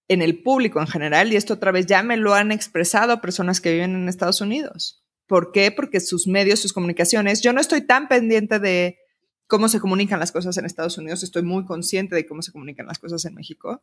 en 0.09 0.23
el 0.23 0.43
público 0.43 0.81
en 0.81 0.87
general, 0.87 1.33
y 1.33 1.37
esto 1.37 1.55
otra 1.55 1.71
vez 1.71 1.87
ya 1.87 2.03
me 2.03 2.17
lo 2.17 2.35
han 2.35 2.50
expresado 2.50 3.21
personas 3.21 3.61
que 3.61 3.73
viven 3.73 3.95
en 3.95 4.09
Estados 4.09 4.41
Unidos. 4.41 5.05
¿Por 5.27 5.53
qué? 5.53 5.71
Porque 5.71 6.00
sus 6.00 6.27
medios, 6.27 6.61
sus 6.61 6.73
comunicaciones, 6.73 7.43
yo 7.43 7.53
no 7.53 7.61
estoy 7.61 7.83
tan 7.83 8.09
pendiente 8.09 8.59
de 8.59 8.99
cómo 9.47 9.69
se 9.69 9.81
comunican 9.81 10.19
las 10.19 10.33
cosas 10.33 10.57
en 10.57 10.65
Estados 10.65 10.97
Unidos, 10.99 11.23
estoy 11.23 11.43
muy 11.43 11.65
consciente 11.67 12.15
de 12.15 12.27
cómo 12.27 12.43
se 12.43 12.53
comunican 12.53 12.87
las 12.87 12.99
cosas 12.99 13.25
en 13.27 13.35
México, 13.35 13.83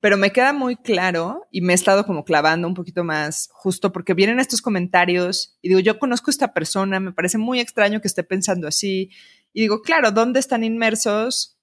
pero 0.00 0.16
me 0.16 0.32
queda 0.32 0.52
muy 0.52 0.76
claro 0.76 1.46
y 1.50 1.60
me 1.60 1.72
he 1.72 1.74
estado 1.74 2.06
como 2.06 2.24
clavando 2.24 2.66
un 2.66 2.74
poquito 2.74 3.04
más 3.04 3.50
justo 3.52 3.92
porque 3.92 4.14
vienen 4.14 4.40
estos 4.40 4.62
comentarios 4.62 5.58
y 5.62 5.68
digo, 5.68 5.80
yo 5.80 5.98
conozco 5.98 6.30
a 6.30 6.32
esta 6.32 6.54
persona, 6.54 6.98
me 7.00 7.12
parece 7.12 7.38
muy 7.38 7.60
extraño 7.60 8.00
que 8.00 8.08
esté 8.08 8.24
pensando 8.24 8.66
así 8.66 9.10
y 9.52 9.60
digo, 9.60 9.82
claro, 9.82 10.10
¿dónde 10.10 10.40
están 10.40 10.64
inmersos? 10.64 11.59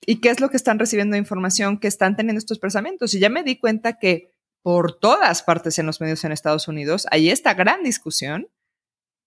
¿Y 0.00 0.20
qué 0.20 0.30
es 0.30 0.40
lo 0.40 0.50
que 0.50 0.56
están 0.56 0.78
recibiendo 0.78 1.14
de 1.14 1.20
información 1.20 1.78
que 1.78 1.88
están 1.88 2.16
teniendo 2.16 2.38
estos 2.38 2.58
pensamientos? 2.58 3.14
Y 3.14 3.20
ya 3.20 3.28
me 3.28 3.42
di 3.42 3.58
cuenta 3.58 3.98
que 3.98 4.32
por 4.62 4.98
todas 4.98 5.42
partes 5.42 5.78
en 5.78 5.86
los 5.86 6.00
medios 6.00 6.24
en 6.24 6.32
Estados 6.32 6.68
Unidos 6.68 7.06
hay 7.10 7.30
esta 7.30 7.54
gran 7.54 7.82
discusión 7.82 8.48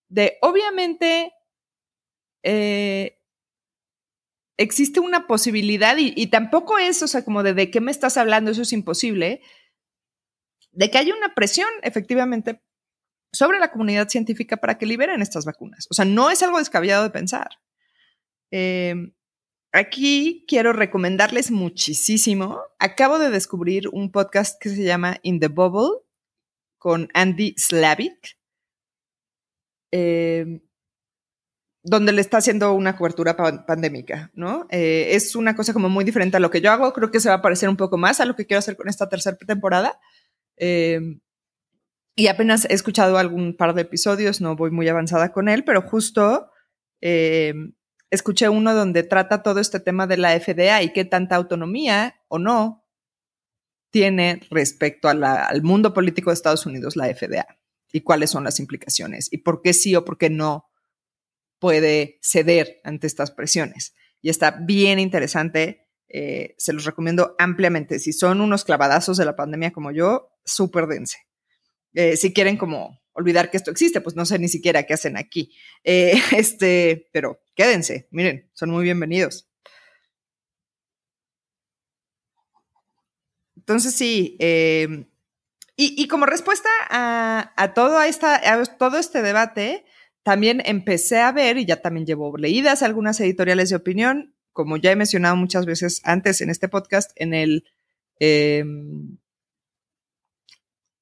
de, 0.09 0.37
obviamente, 0.41 1.33
eh, 2.43 3.19
existe 4.57 4.99
una 4.99 5.27
posibilidad 5.27 5.95
y, 5.97 6.27
tampoco 6.27 6.77
es, 6.77 7.01
o 7.03 7.07
sea, 7.07 7.23
como 7.23 7.43
de, 7.43 7.53
de 7.53 7.71
qué 7.71 7.79
me 7.79 7.91
estás 7.91 8.17
hablando, 8.17 8.51
eso 8.51 8.63
es 8.63 8.73
imposible, 8.73 9.41
de 10.71 10.91
que 10.91 10.97
haya 10.97 11.15
una 11.15 11.33
presión 11.33 11.69
efectivamente 11.83 12.61
sobre 13.31 13.59
la 13.59 13.71
comunidad 13.71 14.09
científica 14.09 14.57
para 14.57 14.77
que 14.77 14.85
liberen 14.85 15.21
estas 15.21 15.45
vacunas. 15.45 15.87
O 15.89 15.93
sea, 15.93 16.05
no 16.05 16.29
es 16.29 16.41
algo 16.43 16.57
descabellado 16.57 17.03
de 17.03 17.11
pensar. 17.11 17.49
Eh, 18.51 19.13
aquí 19.71 20.45
quiero 20.47 20.73
recomendarles 20.73 21.51
muchísimo. 21.51 22.61
Acabo 22.79 23.19
de 23.19 23.29
descubrir 23.29 23.87
un 23.89 24.11
podcast 24.11 24.61
que 24.61 24.69
se 24.69 24.83
llama 24.83 25.17
In 25.23 25.39
the 25.39 25.47
Bubble 25.47 26.03
con 26.77 27.09
Andy 27.13 27.55
Slavik. 27.57 28.37
Eh, 29.91 30.61
donde 31.83 32.11
le 32.11 32.21
está 32.21 32.37
haciendo 32.37 32.73
una 32.73 32.95
cobertura 32.95 33.35
pandémica, 33.35 34.31
¿no? 34.33 34.67
Eh, 34.69 35.09
es 35.11 35.35
una 35.35 35.55
cosa 35.55 35.73
como 35.73 35.89
muy 35.89 36.03
diferente 36.03 36.37
a 36.37 36.39
lo 36.39 36.51
que 36.51 36.61
yo 36.61 36.71
hago, 36.71 36.91
creo 36.93 37.09
que 37.09 37.19
se 37.19 37.29
va 37.29 37.35
a 37.35 37.41
parecer 37.41 37.69
un 37.69 37.77
poco 37.77 37.97
más 37.97 38.19
a 38.19 38.25
lo 38.25 38.35
que 38.35 38.45
quiero 38.45 38.59
hacer 38.59 38.75
con 38.75 38.89
esta 38.89 39.07
tercera 39.07 39.37
temporada. 39.37 39.99
Em, 40.57 41.21
y 42.15 42.27
apenas 42.27 42.65
he 42.65 42.73
escuchado 42.73 43.17
algún 43.17 43.55
par 43.55 43.73
de 43.73 43.83
episodios, 43.83 44.41
no 44.41 44.55
voy 44.55 44.71
muy 44.71 44.87
avanzada 44.89 45.31
con 45.31 45.47
él, 45.47 45.63
pero 45.63 45.81
justo 45.81 46.51
em, 47.01 47.73
escuché 48.09 48.49
uno 48.49 48.73
donde 48.73 49.03
trata 49.03 49.43
todo 49.43 49.59
este 49.59 49.79
tema 49.79 50.07
de 50.07 50.17
la 50.17 50.39
FDA 50.39 50.81
y 50.83 50.93
qué 50.93 51.05
tanta 51.05 51.35
autonomía 51.35 52.21
o 52.27 52.39
no 52.39 52.85
tiene 53.91 54.41
respecto 54.51 55.09
al 55.09 55.63
mundo 55.63 55.93
político 55.93 56.29
de 56.29 56.35
Estados 56.35 56.65
Unidos 56.65 56.95
la 56.95 57.13
FDA 57.13 57.45
y 57.91 58.01
cuáles 58.01 58.29
son 58.29 58.43
las 58.43 58.59
implicaciones 58.59 59.31
y 59.31 59.39
por 59.39 59.61
qué 59.61 59.73
sí 59.73 59.95
o 59.95 60.05
por 60.05 60.17
qué 60.17 60.29
no 60.29 60.69
puede 61.59 62.19
ceder 62.21 62.79
ante 62.83 63.07
estas 63.07 63.31
presiones. 63.31 63.95
Y 64.21 64.29
está 64.29 64.51
bien 64.51 64.99
interesante, 64.99 65.87
eh, 66.07 66.55
se 66.57 66.73
los 66.73 66.85
recomiendo 66.85 67.35
ampliamente. 67.37 67.99
Si 67.99 68.13
son 68.13 68.41
unos 68.41 68.63
clavadazos 68.63 69.17
de 69.17 69.25
la 69.25 69.35
pandemia 69.35 69.71
como 69.71 69.91
yo, 69.91 70.31
súper 70.45 70.87
dense. 70.87 71.17
Eh, 71.93 72.17
si 72.17 72.33
quieren 72.33 72.57
como 72.57 72.99
olvidar 73.19 73.51
que 73.51 73.57
esto 73.57 73.71
existe, 73.71 74.01
pues 74.01 74.15
no 74.15 74.25
sé 74.25 74.39
ni 74.39 74.47
siquiera 74.47 74.83
qué 74.83 74.93
hacen 74.93 75.17
aquí. 75.17 75.53
Eh, 75.83 76.13
este, 76.37 77.09
pero 77.11 77.39
quédense, 77.55 78.07
miren, 78.11 78.49
son 78.53 78.71
muy 78.71 78.83
bienvenidos. 78.83 79.47
Entonces 83.55 83.93
sí, 83.93 84.35
y, 84.39 86.01
y, 86.01 86.07
como 86.07 86.25
respuesta 86.25 86.69
a, 86.89 87.53
a, 87.55 87.73
todo, 87.75 88.01
esta, 88.01 88.35
a 88.35 88.65
todo 88.65 88.97
este 88.97 89.21
debate, 89.21 89.85
también 90.23 90.61
empecé 90.65 91.19
a 91.19 91.31
ver, 91.31 91.57
y 91.57 91.65
ya 91.65 91.81
también 91.81 92.07
llevo 92.07 92.35
leídas 92.35 92.81
algunas 92.81 93.19
editoriales 93.19 93.69
de 93.69 93.75
opinión, 93.75 94.33
como 94.53 94.77
ya 94.77 94.91
he 94.91 94.95
mencionado 94.95 95.35
muchas 95.35 95.65
veces 95.67 96.01
antes 96.03 96.41
en 96.41 96.49
este 96.49 96.67
podcast, 96.67 97.11
en 97.15 97.33
el... 97.33 97.65
Em, 98.19 99.17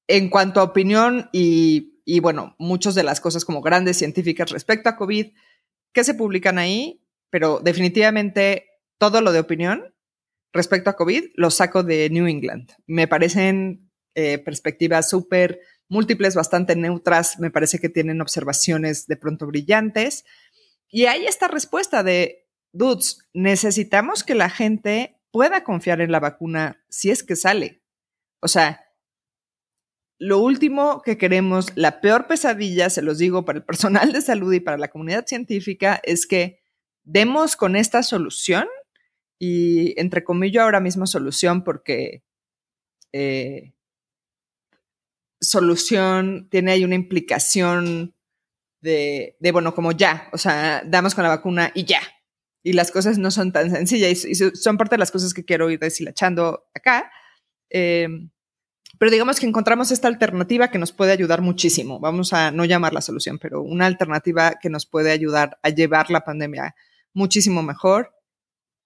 en 0.08 0.30
cuanto 0.30 0.60
a 0.60 0.64
opinión 0.64 1.28
y, 1.32 1.97
y, 2.10 2.20
bueno, 2.20 2.56
muchas 2.58 2.94
de 2.94 3.02
las 3.02 3.20
cosas 3.20 3.44
como 3.44 3.60
grandes 3.60 3.98
científicas 3.98 4.48
respecto 4.48 4.88
a 4.88 4.96
COVID 4.96 5.26
que 5.92 6.04
se 6.04 6.14
publican 6.14 6.56
ahí, 6.56 7.04
pero 7.28 7.60
definitivamente 7.62 8.64
todo 8.96 9.20
lo 9.20 9.30
de 9.30 9.40
opinión 9.40 9.94
respecto 10.54 10.88
a 10.88 10.96
COVID 10.96 11.24
lo 11.34 11.50
saco 11.50 11.82
de 11.82 12.08
New 12.08 12.26
England. 12.26 12.72
Me 12.86 13.08
parecen 13.08 13.90
eh, 14.14 14.38
perspectivas 14.38 15.10
súper 15.10 15.60
múltiples, 15.90 16.34
bastante 16.34 16.76
neutras, 16.76 17.38
me 17.40 17.50
parece 17.50 17.78
que 17.78 17.90
tienen 17.90 18.22
observaciones 18.22 19.06
de 19.06 19.16
pronto 19.18 19.46
brillantes. 19.46 20.24
Y 20.88 21.04
hay 21.04 21.26
esta 21.26 21.46
respuesta 21.46 22.02
de, 22.02 22.48
dudes, 22.72 23.18
necesitamos 23.34 24.24
que 24.24 24.34
la 24.34 24.48
gente 24.48 25.20
pueda 25.30 25.62
confiar 25.62 26.00
en 26.00 26.10
la 26.10 26.20
vacuna 26.20 26.82
si 26.88 27.10
es 27.10 27.22
que 27.22 27.36
sale. 27.36 27.82
O 28.40 28.48
sea, 28.48 28.87
lo 30.18 30.38
último 30.38 31.02
que 31.02 31.16
queremos, 31.16 31.72
la 31.76 32.00
peor 32.00 32.26
pesadilla, 32.26 32.90
se 32.90 33.02
los 33.02 33.18
digo 33.18 33.44
para 33.44 33.58
el 33.58 33.64
personal 33.64 34.12
de 34.12 34.20
salud 34.20 34.52
y 34.52 34.60
para 34.60 34.78
la 34.78 34.88
comunidad 34.88 35.26
científica, 35.26 36.00
es 36.02 36.26
que 36.26 36.60
demos 37.04 37.56
con 37.56 37.76
esta 37.76 38.02
solución 38.02 38.66
y 39.38 39.98
entre 40.00 40.24
comillas 40.24 40.64
ahora 40.64 40.80
mismo 40.80 41.06
solución 41.06 41.62
porque 41.62 42.24
eh, 43.12 43.72
solución 45.40 46.48
tiene 46.50 46.72
ahí 46.72 46.84
una 46.84 46.96
implicación 46.96 48.14
de, 48.80 49.36
de, 49.40 49.52
bueno, 49.52 49.74
como 49.74 49.92
ya, 49.92 50.28
o 50.32 50.38
sea, 50.38 50.82
damos 50.84 51.14
con 51.14 51.24
la 51.24 51.30
vacuna 51.30 51.70
y 51.74 51.84
ya. 51.84 52.00
Y 52.62 52.72
las 52.72 52.90
cosas 52.90 53.18
no 53.18 53.30
son 53.30 53.52
tan 53.52 53.70
sencillas 53.70 54.24
y, 54.24 54.34
son 54.34 54.76
parte 54.76 54.96
de 54.96 54.98
las 54.98 55.10
cosas 55.10 55.32
que 55.32 55.44
quiero 55.44 55.70
ir 55.70 55.78
deshilachando 55.78 56.68
acá. 56.74 57.10
Em, 57.70 58.30
pero 58.96 59.10
digamos 59.10 59.38
que 59.38 59.46
encontramos 59.46 59.90
esta 59.90 60.08
alternativa 60.08 60.70
que 60.70 60.78
nos 60.78 60.92
puede 60.92 61.12
ayudar 61.12 61.42
muchísimo. 61.42 62.00
Vamos 62.00 62.32
a 62.32 62.50
no 62.50 62.64
llamar 62.64 62.94
la 62.94 63.02
solución, 63.02 63.38
pero 63.38 63.62
una 63.62 63.86
alternativa 63.86 64.54
que 64.60 64.70
nos 64.70 64.86
puede 64.86 65.10
ayudar 65.10 65.58
a 65.62 65.68
llevar 65.68 66.10
la 66.10 66.24
pandemia 66.24 66.74
muchísimo 67.12 67.62
mejor 67.62 68.14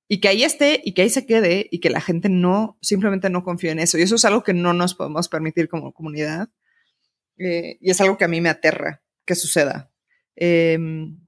y 0.08 0.20
que 0.20 0.28
ahí 0.28 0.42
esté 0.42 0.80
y 0.84 0.92
que 0.92 1.02
ahí 1.02 1.10
se 1.10 1.24
quede 1.24 1.68
y 1.70 1.80
que 1.80 1.88
la 1.88 2.00
gente 2.00 2.28
no, 2.28 2.76
simplemente 2.82 3.30
no 3.30 3.44
confíe 3.44 3.70
en 3.70 3.78
eso. 3.78 3.96
Y 3.96 4.02
eso 4.02 4.16
es 4.16 4.24
algo 4.24 4.42
que 4.42 4.52
no 4.52 4.72
nos 4.72 4.94
podemos 4.94 5.28
permitir 5.28 5.68
como 5.68 5.92
comunidad. 5.92 6.48
Eh, 7.38 7.78
y 7.80 7.90
es 7.90 8.00
algo 8.00 8.18
que 8.18 8.24
a 8.24 8.28
mí 8.28 8.40
me 8.40 8.50
aterra 8.50 9.02
que 9.24 9.34
suceda. 9.34 9.90
Em, 10.36 11.18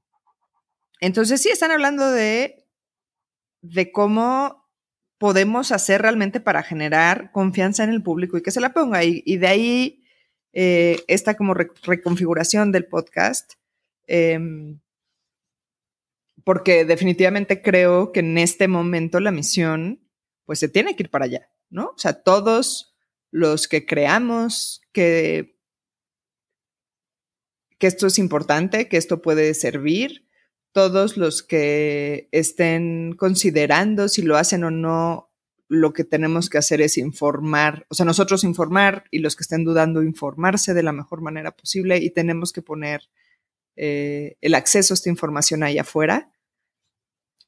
entonces 1.01 1.41
sí, 1.41 1.49
están 1.49 1.71
hablando 1.71 2.11
de, 2.11 2.67
de 3.63 3.93
cómo 3.93 4.64
podemos 5.19 5.73
hacer 5.73 6.03
realmente 6.03 6.41
para 6.41 6.63
generar 6.63 7.33
confianza 7.33 7.85
en 7.85 7.91
el 7.91 8.03
público 8.03 8.37
y 8.37 8.43
que 8.43 8.51
se 8.51 8.61
la 8.61 8.73
ponga. 8.73 9.05
Y, 9.05 9.23
y 9.25 9.39
de 9.39 9.47
ahí 9.47 10.05
eh, 10.55 11.03
esta 11.09 11.37
como 11.37 11.53
reconfiguración 11.53 12.71
del 12.71 12.87
podcast. 12.87 13.55
Em, 14.07 14.81
porque 16.45 16.85
definitivamente 16.85 17.61
creo 17.61 18.13
que 18.13 18.21
en 18.21 18.39
este 18.39 18.69
momento 18.69 19.19
la 19.19 19.33
misión 19.33 20.01
pues 20.45 20.59
se 20.59 20.69
tiene 20.69 20.95
que 20.95 21.05
ir 21.05 21.11
para 21.11 21.25
allá, 21.25 21.49
¿no? 21.71 21.87
O 21.87 21.99
sea, 21.99 22.23
todos 22.23 22.95
los 23.31 23.67
que 23.67 23.87
creamos 23.87 24.83
que, 24.93 25.59
que 27.79 27.87
esto 27.87 28.07
es 28.07 28.19
importante, 28.19 28.89
que 28.89 28.99
esto 28.99 29.23
puede 29.23 29.55
servir, 29.55 30.24
todos 30.75 31.17
los 31.17 31.45
que 31.45 32.29
estén 32.33 33.15
considerando 33.17 34.09
si 34.09 34.23
lo 34.23 34.37
hacen 34.37 34.65
o 34.65 34.73
no, 34.73 35.31
lo 35.69 35.93
que 35.93 36.03
tenemos 36.03 36.51
que 36.51 36.59
hacer 36.59 36.81
es 36.81 36.99
informar, 36.99 37.87
o 37.89 37.95
sea, 37.95 38.05
nosotros 38.05 38.43
informar 38.43 39.05
y 39.13 39.21
los 39.21 39.37
que 39.37 39.45
estén 39.45 39.65
dudando 39.65 40.03
informarse 40.03 40.75
de 40.75 40.83
la 40.83 40.91
mejor 40.91 41.21
manera 41.21 41.53
posible 41.53 41.99
y 41.99 42.11
tenemos 42.11 42.53
que 42.53 42.61
poner 42.61 43.03
eh, 43.77 44.37
el 44.41 44.55
acceso 44.57 44.93
a 44.93 44.97
esta 44.97 45.09
información 45.09 45.63
ahí 45.63 45.79
afuera 45.79 46.33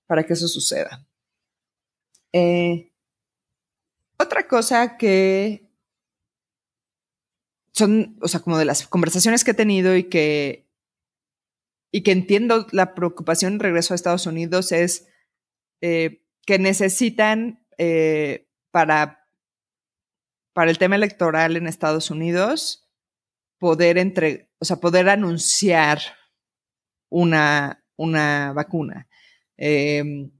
para 0.06 0.24
que 0.24 0.34
eso 0.34 0.46
suceda. 0.46 1.04
Eh, 2.32 2.92
otra 4.18 4.46
cosa 4.46 4.96
que 4.96 5.68
son, 7.72 8.16
o 8.22 8.28
sea, 8.28 8.38
como 8.38 8.56
de 8.56 8.66
las 8.66 8.86
conversaciones 8.86 9.42
que 9.42 9.50
he 9.50 9.54
tenido 9.54 9.96
y 9.96 10.04
que, 10.04 10.65
y 11.96 12.02
que 12.02 12.12
entiendo 12.12 12.66
la 12.72 12.94
preocupación 12.94 13.58
regreso 13.58 13.94
a 13.94 13.96
Estados 13.96 14.26
Unidos 14.26 14.70
es 14.70 15.08
eh, 15.80 16.26
que 16.44 16.58
necesitan 16.58 17.66
eh, 17.78 18.50
para, 18.70 19.26
para 20.52 20.70
el 20.70 20.76
tema 20.76 20.96
electoral 20.96 21.56
en 21.56 21.66
Estados 21.66 22.10
Unidos 22.10 22.86
poder 23.58 23.96
entre, 23.96 24.52
o 24.58 24.66
sea, 24.66 24.76
poder 24.76 25.08
anunciar 25.08 26.02
una, 27.08 27.82
una 27.96 28.52
vacuna. 28.52 29.08
Em, 29.56 30.32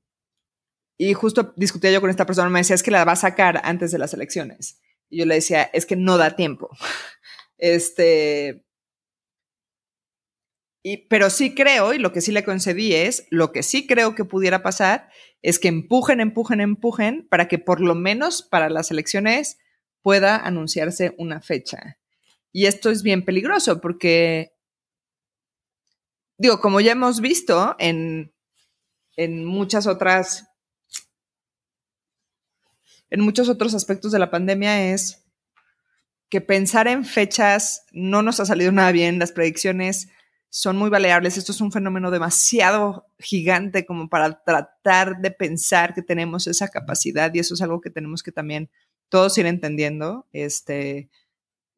y 0.98 1.14
justo 1.14 1.54
discutía 1.56 1.90
yo 1.90 2.02
con 2.02 2.10
esta 2.10 2.26
persona, 2.26 2.50
me 2.50 2.60
decía, 2.60 2.74
es 2.74 2.82
que 2.82 2.90
la 2.90 3.06
va 3.06 3.12
a 3.12 3.16
sacar 3.16 3.62
antes 3.64 3.92
de 3.92 3.98
las 3.98 4.12
elecciones. 4.12 4.82
Y 5.08 5.20
yo 5.20 5.24
le 5.24 5.36
decía, 5.36 5.62
es 5.72 5.86
que 5.86 5.96
no 5.96 6.18
da 6.18 6.36
tiempo. 6.36 6.68
Este, 7.58 8.65
y, 10.88 10.98
pero 11.08 11.30
sí 11.30 11.52
creo, 11.52 11.94
y 11.94 11.98
lo 11.98 12.12
que 12.12 12.20
sí 12.20 12.30
le 12.30 12.44
concedí 12.44 12.94
es, 12.94 13.26
lo 13.30 13.50
que 13.50 13.64
sí 13.64 13.88
creo 13.88 14.14
que 14.14 14.24
pudiera 14.24 14.62
pasar 14.62 15.10
es 15.42 15.58
que 15.58 15.66
empujen, 15.66 16.20
empujen, 16.20 16.60
empujen 16.60 17.26
para 17.28 17.48
que 17.48 17.58
por 17.58 17.80
lo 17.80 17.96
menos 17.96 18.44
para 18.44 18.70
las 18.70 18.92
elecciones 18.92 19.58
pueda 20.00 20.36
anunciarse 20.36 21.16
una 21.18 21.40
fecha. 21.40 21.98
Y 22.52 22.66
esto 22.66 22.92
es 22.92 23.02
bien 23.02 23.24
peligroso 23.24 23.80
porque, 23.80 24.52
digo, 26.38 26.60
como 26.60 26.80
ya 26.80 26.92
hemos 26.92 27.20
visto 27.20 27.74
en, 27.80 28.32
en 29.16 29.44
muchas 29.44 29.88
otras, 29.88 30.46
en 33.10 33.22
muchos 33.22 33.48
otros 33.48 33.74
aspectos 33.74 34.12
de 34.12 34.20
la 34.20 34.30
pandemia 34.30 34.92
es 34.92 35.24
que 36.28 36.40
pensar 36.40 36.86
en 36.86 37.04
fechas 37.04 37.86
no 37.90 38.22
nos 38.22 38.38
ha 38.38 38.46
salido 38.46 38.70
nada 38.70 38.92
bien, 38.92 39.18
las 39.18 39.32
predicciones 39.32 40.10
son 40.48 40.76
muy 40.76 40.90
baleables, 40.90 41.36
esto 41.36 41.52
es 41.52 41.60
un 41.60 41.72
fenómeno 41.72 42.10
demasiado 42.10 43.06
gigante 43.18 43.84
como 43.84 44.08
para 44.08 44.42
tratar 44.42 45.20
de 45.20 45.30
pensar 45.30 45.94
que 45.94 46.02
tenemos 46.02 46.46
esa 46.46 46.68
capacidad 46.68 47.32
y 47.34 47.40
eso 47.40 47.54
es 47.54 47.62
algo 47.62 47.80
que 47.80 47.90
tenemos 47.90 48.22
que 48.22 48.32
también 48.32 48.70
todos 49.08 49.36
ir 49.38 49.46
entendiendo. 49.46 50.26
Este, 50.32 51.10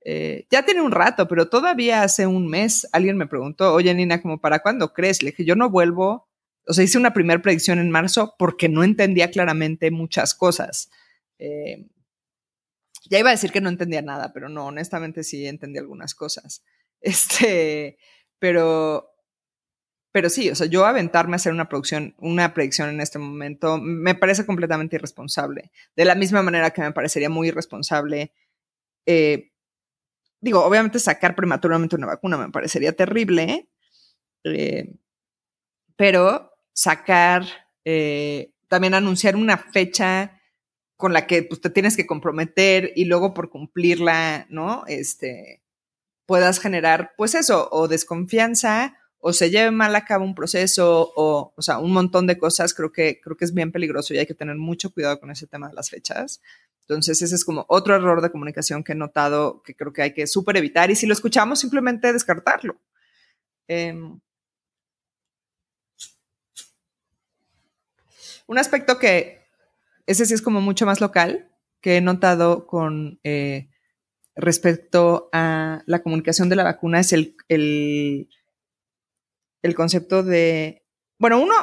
eh, 0.04 0.46
ya 0.50 0.64
tiene 0.64 0.80
un 0.80 0.92
rato, 0.92 1.28
pero 1.28 1.48
todavía 1.48 2.02
hace 2.02 2.26
un 2.26 2.48
mes 2.48 2.86
alguien 2.92 3.16
me 3.16 3.26
preguntó, 3.26 3.74
oye 3.74 3.92
Nina, 3.94 4.22
¿como 4.22 4.40
para 4.40 4.60
cuándo 4.60 4.92
crees? 4.92 5.22
Le 5.22 5.30
dije, 5.30 5.44
yo 5.44 5.56
no 5.56 5.70
vuelvo, 5.70 6.28
o 6.66 6.72
sea, 6.72 6.84
hice 6.84 6.98
una 6.98 7.12
primera 7.12 7.42
predicción 7.42 7.78
en 7.78 7.90
marzo 7.90 8.34
porque 8.38 8.68
no 8.68 8.84
entendía 8.84 9.30
claramente 9.30 9.90
muchas 9.90 10.34
cosas. 10.34 10.90
Eh, 11.38 11.86
ya 13.10 13.18
iba 13.18 13.30
a 13.30 13.32
decir 13.32 13.52
que 13.52 13.60
no 13.60 13.68
entendía 13.68 14.02
nada, 14.02 14.32
pero 14.32 14.48
no, 14.48 14.66
honestamente 14.66 15.24
sí 15.24 15.46
entendí 15.46 15.78
algunas 15.78 16.14
cosas. 16.14 16.62
Este, 17.00 17.96
pero, 18.38 19.14
pero 20.12 20.30
sí, 20.30 20.50
o 20.50 20.54
sea, 20.54 20.66
yo 20.66 20.86
aventarme 20.86 21.34
a 21.34 21.36
hacer 21.36 21.52
una 21.52 21.68
producción, 21.68 22.14
una 22.18 22.54
predicción 22.54 22.88
en 22.90 23.00
este 23.00 23.18
momento, 23.18 23.78
me 23.78 24.14
parece 24.14 24.46
completamente 24.46 24.96
irresponsable. 24.96 25.70
De 25.96 26.04
la 26.04 26.14
misma 26.14 26.42
manera 26.42 26.70
que 26.70 26.82
me 26.82 26.92
parecería 26.92 27.30
muy 27.30 27.48
irresponsable, 27.48 28.32
eh, 29.06 29.50
digo, 30.40 30.64
obviamente 30.64 30.98
sacar 30.98 31.34
prematuramente 31.34 31.96
una 31.96 32.06
vacuna 32.06 32.36
me 32.36 32.50
parecería 32.50 32.92
terrible, 32.92 33.68
eh, 34.44 34.94
pero 35.96 36.52
sacar, 36.72 37.44
eh, 37.84 38.52
también 38.68 38.94
anunciar 38.94 39.34
una 39.36 39.58
fecha 39.58 40.40
con 40.96 41.12
la 41.12 41.26
que 41.26 41.42
pues, 41.44 41.60
te 41.60 41.70
tienes 41.70 41.96
que 41.96 42.06
comprometer 42.06 42.92
y 42.96 43.04
luego 43.04 43.34
por 43.34 43.50
cumplirla, 43.50 44.46
¿no? 44.50 44.84
Este, 44.88 45.62
puedas 46.28 46.60
generar, 46.60 47.14
pues 47.16 47.34
eso, 47.34 47.70
o 47.72 47.88
desconfianza, 47.88 48.98
o 49.18 49.32
se 49.32 49.48
lleve 49.48 49.70
mal 49.70 49.96
a 49.96 50.04
cabo 50.04 50.26
un 50.26 50.34
proceso, 50.34 51.10
o, 51.16 51.54
o 51.56 51.62
sea, 51.62 51.78
un 51.78 51.90
montón 51.90 52.26
de 52.26 52.36
cosas, 52.36 52.74
creo 52.74 52.92
que, 52.92 53.18
creo 53.18 53.34
que 53.34 53.46
es 53.46 53.54
bien 53.54 53.72
peligroso 53.72 54.12
y 54.12 54.18
hay 54.18 54.26
que 54.26 54.34
tener 54.34 54.56
mucho 54.56 54.90
cuidado 54.90 55.18
con 55.18 55.30
ese 55.30 55.46
tema 55.46 55.68
de 55.68 55.74
las 55.74 55.88
fechas. 55.88 56.42
Entonces, 56.82 57.22
ese 57.22 57.34
es 57.34 57.46
como 57.46 57.64
otro 57.70 57.96
error 57.96 58.20
de 58.20 58.30
comunicación 58.30 58.84
que 58.84 58.92
he 58.92 58.94
notado 58.94 59.62
que 59.62 59.74
creo 59.74 59.94
que 59.94 60.02
hay 60.02 60.12
que 60.12 60.26
súper 60.26 60.58
evitar 60.58 60.90
y 60.90 60.96
si 60.96 61.06
lo 61.06 61.14
escuchamos, 61.14 61.60
simplemente 61.60 62.12
descartarlo. 62.12 62.76
Em, 63.66 64.20
un 68.46 68.58
aspecto 68.58 68.98
que, 68.98 69.46
ese 70.06 70.26
sí 70.26 70.34
es 70.34 70.42
como 70.42 70.60
mucho 70.60 70.84
más 70.84 71.00
local, 71.00 71.50
que 71.80 71.96
he 71.96 72.00
notado 72.02 72.66
con 72.66 73.18
eh, 73.24 73.70
respecto 74.38 75.28
a 75.32 75.82
la 75.86 76.02
comunicación 76.02 76.48
de 76.48 76.56
la 76.56 76.62
vacuna 76.62 77.00
es 77.00 77.12
el, 77.12 77.34
el, 77.48 78.28
concepto 79.74 80.22
de, 80.22 80.86
bueno, 81.18 81.40
uno, 81.40 81.54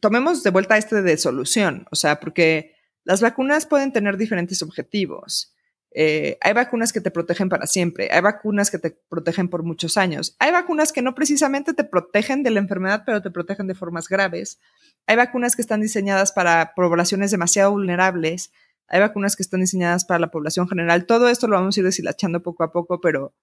tomemos 0.00 0.42
de 0.42 0.50
vuelta 0.50 0.76
este 0.76 1.02
de 1.02 1.16
solución, 1.16 1.86
o 1.90 1.96
sea, 1.96 2.20
porque 2.20 2.76
las 3.04 3.20
vacunas 3.22 3.66
pueden 3.66 3.92
tener 3.92 4.16
diferentes 4.16 4.62
objetivos. 4.62 5.54
Eh, 5.96 6.38
hay 6.40 6.52
vacunas 6.52 6.92
que 6.92 7.00
te 7.00 7.10
protegen 7.10 7.48
para 7.48 7.66
siempre, 7.66 8.08
hay 8.12 8.20
vacunas 8.20 8.70
que 8.70 8.78
te 8.78 8.90
protegen 9.08 9.48
por 9.48 9.62
muchos 9.62 9.96
años, 9.96 10.36
hay 10.40 10.50
vacunas 10.50 10.92
que 10.92 11.02
no 11.02 11.14
precisamente 11.14 11.72
te 11.72 11.84
protegen 11.84 12.42
de 12.42 12.50
la 12.50 12.58
enfermedad, 12.58 13.04
pero 13.06 13.22
te 13.22 13.30
protegen 13.30 13.66
de 13.66 13.74
formas 13.74 14.08
graves. 14.08 14.58
Hay 15.06 15.16
vacunas 15.16 15.56
que 15.56 15.62
están 15.62 15.80
diseñadas 15.80 16.32
para 16.32 16.74
poblaciones 16.74 17.30
demasiado 17.30 17.70
vulnerables, 17.70 18.52
hay 18.88 19.00
vacunas 19.00 19.36
que 19.36 19.42
están 19.42 19.60
diseñadas 19.60 20.04
para 20.04 20.20
la 20.20 20.30
población 20.30 20.68
general. 20.68 21.06
Todo 21.06 21.28
esto 21.28 21.48
lo 21.48 21.56
vamos 21.56 21.76
a 21.76 21.80
ir 21.80 21.86
deshilachando 21.86 22.42
poco 22.42 22.64
a 22.64 22.72
poco, 22.72 23.00
pero 23.00 23.34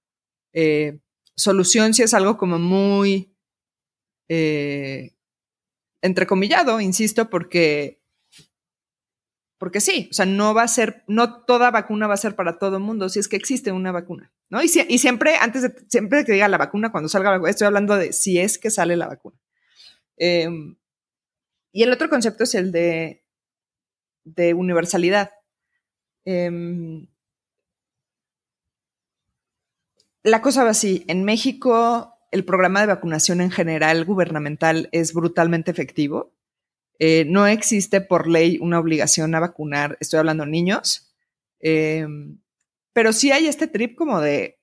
eh, 0.54 1.00
solución 1.36 1.94
sí 1.94 2.04
es 2.04 2.14
algo 2.14 2.38
como 2.38 2.60
muy 2.60 3.36
eh, 4.30 5.16
entrecomillado, 6.02 6.80
insisto, 6.80 7.30
porque 7.30 8.02
porque 9.62 9.80
sí, 9.80 10.08
o 10.10 10.14
sea, 10.16 10.26
no 10.26 10.56
va 10.56 10.64
a 10.64 10.68
ser, 10.68 11.04
no 11.06 11.44
toda 11.44 11.70
vacuna 11.70 12.08
va 12.08 12.16
a 12.16 12.18
ser 12.18 12.36
para 12.36 12.58
todo 12.58 12.78
el 12.78 12.84
mundo, 12.84 13.10
si 13.10 13.20
es 13.20 13.28
que 13.28 13.36
existe 13.36 13.72
una 13.72 13.92
vacuna, 13.92 14.34
¿no? 14.50 14.64
Y, 14.64 14.68
siempre, 14.68 15.36
antes 15.36 15.62
de, 15.62 15.76
siempre 15.88 16.26
que 16.26 16.32
diga 16.32 16.48
la 16.48 16.58
vacuna, 16.58 16.92
cuando 16.92 17.08
salga 17.08 17.30
la 17.30 17.36
vacuna, 17.38 17.52
estoy 17.52 17.68
hablando 17.68 17.96
de 17.96 18.12
si 18.12 18.40
es 18.40 18.58
que 18.58 18.72
sale 18.72 18.96
la 18.96 19.06
vacuna. 19.06 19.38
Em, 20.18 20.78
y 21.72 21.84
el 21.84 21.92
otro 21.92 22.10
concepto 22.10 22.44
es 22.44 22.56
el 22.56 22.72
de, 22.72 23.24
de 24.24 24.54
universalidad. 24.54 25.32
Em, 26.26 27.08
la 30.24 30.42
cosa 30.42 30.64
va 30.64 30.72
así, 30.72 31.04
en 31.08 31.24
México 31.24 32.14
el 32.32 32.46
programa 32.46 32.82
de 32.82 32.88
vacunación 32.88 33.42
en 33.42 33.52
general 33.52 34.06
gubernamental 34.06 34.88
es 34.92 35.14
brutalmente 35.14 35.72
efectivo. 35.72 36.34
Eh, 37.00 37.26
no 37.28 37.48
existe 37.48 38.00
por 38.00 38.28
ley 38.28 38.58
una 38.62 38.80
obligación 38.80 39.36
a 39.36 39.40
vacunar, 39.40 39.98
estoy 40.00 40.20
hablando 40.20 40.46
niños, 40.46 41.14
eh, 41.60 42.08
pero 42.94 43.12
sí 43.12 43.32
hay 43.32 43.48
este 43.48 43.68
trip 43.68 43.96
como 43.96 44.22
de, 44.22 44.60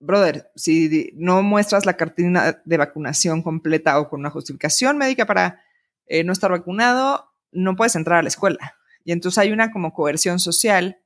brother, 0.00 0.50
si 0.56 1.12
no 1.14 1.42
muestras 1.42 1.86
la 1.86 1.96
cartina 1.96 2.60
de 2.64 2.76
vacunación 2.76 3.42
completa 3.42 4.00
o 4.00 4.08
con 4.08 4.20
una 4.20 4.30
justificación 4.30 4.98
médica 4.98 5.26
para 5.26 5.62
eh, 6.06 6.24
no 6.24 6.32
estar 6.32 6.50
vacunado, 6.50 7.32
no 7.52 7.76
puedes 7.76 7.94
entrar 7.94 8.18
a 8.18 8.22
la 8.22 8.28
escuela. 8.28 8.76
Y 9.04 9.12
entonces 9.12 9.38
hay 9.38 9.52
una 9.52 9.70
como 9.72 9.92
coerción 9.92 10.38
social. 10.38 10.98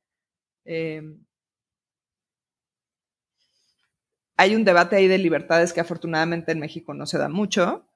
hay 4.38 4.54
un 4.54 4.64
debate 4.64 4.96
ahí 4.96 5.08
de 5.08 5.18
libertades 5.18 5.72
que 5.72 5.80
afortunadamente 5.80 6.52
en 6.52 6.60
México 6.60 6.92
no 6.94 7.06
se 7.06 7.18
da 7.18 7.28
mucho. 7.28 7.86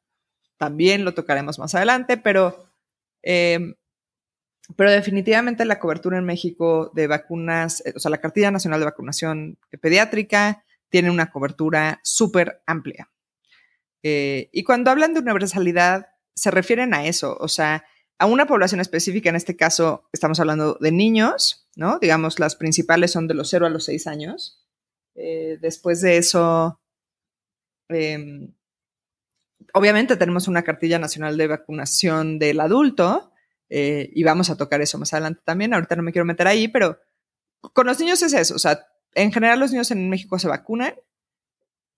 También 0.56 1.04
lo 1.04 1.14
tocaremos 1.14 1.58
más 1.58 1.74
adelante, 1.74 2.16
pero 2.16 2.70
Em, 3.22 3.74
pero 4.76 4.90
definitivamente 4.90 5.64
la 5.64 5.80
cobertura 5.80 6.18
en 6.18 6.24
México 6.24 6.90
de 6.94 7.06
vacunas, 7.06 7.82
eh, 7.84 7.92
o 7.96 8.00
sea, 8.00 8.10
la 8.10 8.20
cartilla 8.20 8.50
nacional 8.50 8.80
de 8.80 8.86
vacunación 8.86 9.58
pediátrica 9.80 10.64
tiene 10.88 11.10
una 11.10 11.30
cobertura 11.30 12.00
súper 12.02 12.62
amplia. 12.66 13.10
Eh, 14.02 14.48
y 14.52 14.64
cuando 14.64 14.90
hablan 14.90 15.14
de 15.14 15.20
universalidad, 15.20 16.08
se 16.34 16.50
refieren 16.50 16.94
a 16.94 17.04
eso, 17.06 17.36
o 17.40 17.48
sea, 17.48 17.84
a 18.20 18.26
una 18.26 18.46
población 18.46 18.82
específica, 18.82 19.30
en 19.30 19.36
este 19.36 19.56
caso 19.56 20.04
estamos 20.12 20.38
hablando 20.40 20.76
de 20.78 20.92
niños, 20.92 21.66
¿no? 21.74 21.98
Digamos, 21.98 22.38
las 22.38 22.54
principales 22.54 23.12
son 23.12 23.26
de 23.26 23.32
los 23.32 23.48
0 23.48 23.64
a 23.64 23.70
los 23.70 23.86
6 23.86 24.06
años. 24.06 24.62
Eh, 25.14 25.56
después 25.62 26.02
de 26.02 26.18
eso, 26.18 26.78
em, 27.88 28.52
obviamente 29.72 30.18
tenemos 30.18 30.48
una 30.48 30.62
cartilla 30.62 30.98
nacional 30.98 31.38
de 31.38 31.46
vacunación 31.46 32.38
del 32.38 32.60
adulto 32.60 33.32
eh, 33.70 34.10
y 34.14 34.22
vamos 34.22 34.50
a 34.50 34.56
tocar 34.58 34.82
eso 34.82 34.98
más 34.98 35.14
adelante 35.14 35.40
también. 35.42 35.72
Ahorita 35.72 35.96
no 35.96 36.02
me 36.02 36.12
quiero 36.12 36.26
meter 36.26 36.46
ahí, 36.46 36.68
pero 36.68 37.00
con 37.72 37.86
los 37.86 37.98
niños 37.98 38.20
es 38.20 38.34
eso. 38.34 38.54
O 38.54 38.58
sea, 38.58 38.86
en 39.14 39.32
general 39.32 39.60
los 39.60 39.72
niños 39.72 39.90
en 39.92 40.10
México 40.10 40.38
se 40.38 40.46
vacunan. 40.46 40.94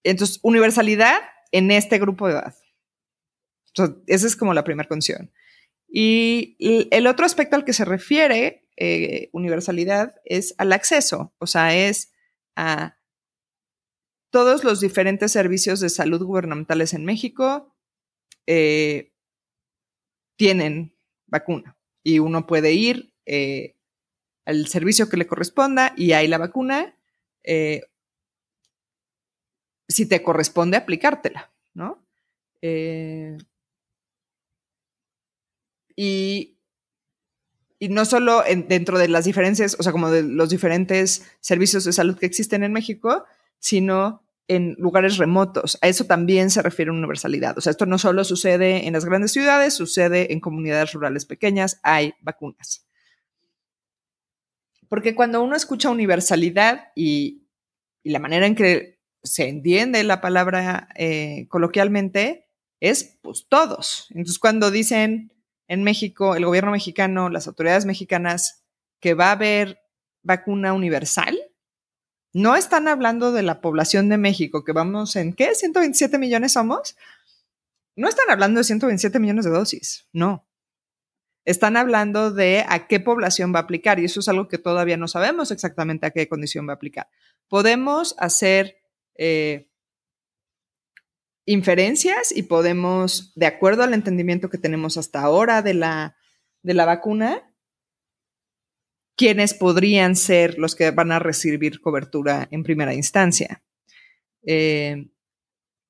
Entonces, 0.05 0.39
universalidad 0.45 1.17
en 1.51 1.73
este 1.73 1.99
grupo 1.99 2.29
de 2.29 2.35
edad. 2.35 2.55
Entonces, 3.75 3.97
esa 4.07 4.27
es 4.29 4.37
como 4.37 4.55
la 4.55 4.63
primera 4.63 4.89
condición. 4.89 5.33
Y 5.95 6.57
el 6.91 7.07
otro 7.07 7.27
aspecto 7.27 7.55
al 7.55 7.67
que 7.67 7.75
se 7.75 7.85
refiere 7.85 8.67
eh, 8.79 9.29
universalidad 9.33 10.15
es 10.25 10.55
al 10.57 10.73
acceso, 10.73 11.35
o 11.39 11.47
sea, 11.47 11.77
es 11.77 12.13
a 12.57 12.97
todos 14.31 14.65
los 14.65 14.81
diferentes 14.81 15.31
servicios 15.31 15.81
de 15.81 15.91
salud 15.91 16.23
gubernamentales 16.25 16.95
en 16.95 17.05
México 17.05 17.77
eh, 18.47 19.13
tienen 20.37 20.97
vacuna 21.27 21.77
y 22.03 22.19
uno 22.19 22.47
puede 22.47 22.73
ir 22.73 23.15
eh, 23.27 23.77
al 24.47 24.67
servicio 24.69 25.11
que 25.11 25.19
le 25.19 25.27
corresponda 25.27 25.93
y 25.99 26.13
hay 26.13 26.29
la 26.29 26.39
vacuna 26.39 26.99
eh, 27.45 27.83
si 29.87 30.09
te 30.09 30.23
corresponde 30.23 30.79
aplicártela, 30.79 31.53
¿no? 31.75 32.03
Y, 35.97 36.59
y, 37.79 37.89
no 37.89 38.05
solo 38.05 38.43
dentro 38.69 38.99
de 38.99 39.09
las 39.09 39.25
diferencias, 39.25 39.77
o 39.79 39.83
sea, 39.83 39.93
como 39.93 40.11
de 40.11 40.23
los 40.23 40.51
diferentes 40.51 41.25
servicios 41.41 41.85
de 41.85 41.93
salud 41.93 42.19
que 42.19 42.27
existen 42.27 42.63
en 42.63 42.73
México, 42.73 43.25
sino 43.59 44.23
en 44.49 44.75
lugares 44.79 45.19
remotos. 45.19 45.79
A 45.81 45.89
eso 45.89 46.05
también 46.05 46.51
se 46.51 46.63
refiere 46.63 46.91
universalidad. 46.91 47.57
O 47.57 47.61
sea, 47.61 47.71
esto 47.71 47.87
no 47.87 47.99
solo 47.99 48.25
sucede 48.25 48.87
en 48.87 48.93
las 48.93 49.05
grandes 49.05 49.33
ciudades, 49.33 49.75
sucede 49.75 50.33
en 50.33 50.41
comunidades 50.41 50.93
rurales 50.93 51.25
pequeñas, 51.27 51.81
hay 51.83 52.15
vacunas. 52.21 52.87
Porque 54.89 55.15
cuando 55.15 55.43
uno 55.43 55.57
escucha 55.57 55.91
universalidad 55.91 56.89
y, 56.95 57.39
la 58.05 58.19
manera 58.19 58.47
en 58.47 58.57
que 58.57 58.99
se 59.23 59.49
entiende 59.49 60.03
la 60.03 60.21
palabra 60.21 60.89
eh, 60.97 61.47
coloquialmente 61.49 62.49
es 62.81 63.17
pues 63.23 63.47
todos. 63.49 64.09
Entonces 64.11 64.41
cuando 64.41 64.73
dicen 64.73 65.33
en 65.73 65.85
México, 65.85 66.37
el 66.37 66.45
gobierno 66.45 66.71
mexicano, 66.71 67.31
las 67.31 67.47
autoridades 67.47 67.87
mexicanas, 67.87 68.63
que 69.01 69.15
va 69.15 69.29
a 69.29 69.33
haber 69.33 69.81
vacuna 70.23 70.75
universal, 70.75 71.39
no 72.35 72.57
están 72.57 72.89
hablando 72.89 73.33
de 73.33 73.43
la 73.43 73.63
población 73.63 74.11
de 74.11 74.19
México, 74.19 74.65
que 74.65 74.73
vamos 74.73 75.17
en, 75.17 75.33
¿qué? 75.33 75.53
¿127 75.53 76.19
millones 76.19 76.53
somos? 76.53 76.95
No 77.97 78.07
están 78.07 78.31
hablando 78.31 78.59
de 78.59 78.65
127 78.65 79.19
millones 79.19 79.47
de 79.47 79.51
dosis, 79.51 80.09
no 80.13 80.47
están 81.47 81.79
hablando 81.79 82.31
de 82.31 82.65
a 82.69 82.87
qué 82.87 83.01
población 83.01 83.55
va 83.55 83.61
a 83.61 83.63
aplicar 83.63 83.99
y 83.99 84.05
eso 84.05 84.21
es 84.21 84.29
algo 84.29 84.49
que 84.49 84.59
todavía 84.59 84.99
no 84.99 85.09
sabemos 85.09 85.51
exactamente 85.51 86.07
a 86.07 86.11
qué 86.11 86.29
condición 86.29 86.69
va 86.69 86.73
a 86.73 86.77
aplicar. 86.77 87.09
Podemos 87.49 88.15
hacer 88.19 88.77
eh, 89.15 89.72
inferencias 91.45 92.33
y 92.35 92.45
podemos, 92.45 93.33
de 93.35 93.47
acuerdo 93.47 93.83
al 93.83 93.95
entendimiento 93.95 94.51
que 94.51 94.59
tenemos 94.59 94.97
hasta 94.97 95.21
ahora 95.21 95.63
de 95.63 95.75
la, 95.75 96.17
de 96.63 96.75
la 96.75 96.85
vacuna, 96.85 97.53
quiénes 99.17 99.55
podrían 99.55 100.17
ser 100.17 100.59
los 100.59 100.75
que 100.75 100.91
van 100.91 101.13
a 101.13 101.19
recibir 101.19 101.81
cobertura 101.81 102.49
en 102.51 102.63
primera 102.63 102.95
instancia. 102.95 103.63
Eh, 104.45 105.09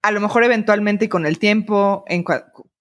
a 0.03 0.11
lo 0.11 0.21
mejor 0.21 0.45
eventualmente 0.45 1.05
y 1.05 1.09
con 1.09 1.27
el 1.27 1.39
tiempo, 1.39 2.05
en, 2.09 2.25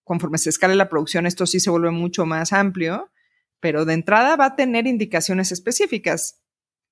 conforme 0.03 0.38
se 0.38 0.49
escale 0.49 0.75
la 0.75 0.89
producción, 0.89 1.25
esto 1.25 1.45
sí 1.45 1.60
se 1.60 1.69
vuelve 1.69 1.91
mucho 1.91 2.25
más 2.25 2.51
amplio, 2.51 3.12
pero 3.60 3.86
de 3.86 3.93
entrada 3.93 4.36
va 4.36 4.45
a 4.45 4.55
tener 4.55 4.88
indicaciones 4.88 5.51
específicas. 5.51 6.41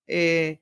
Eh, 0.07 0.61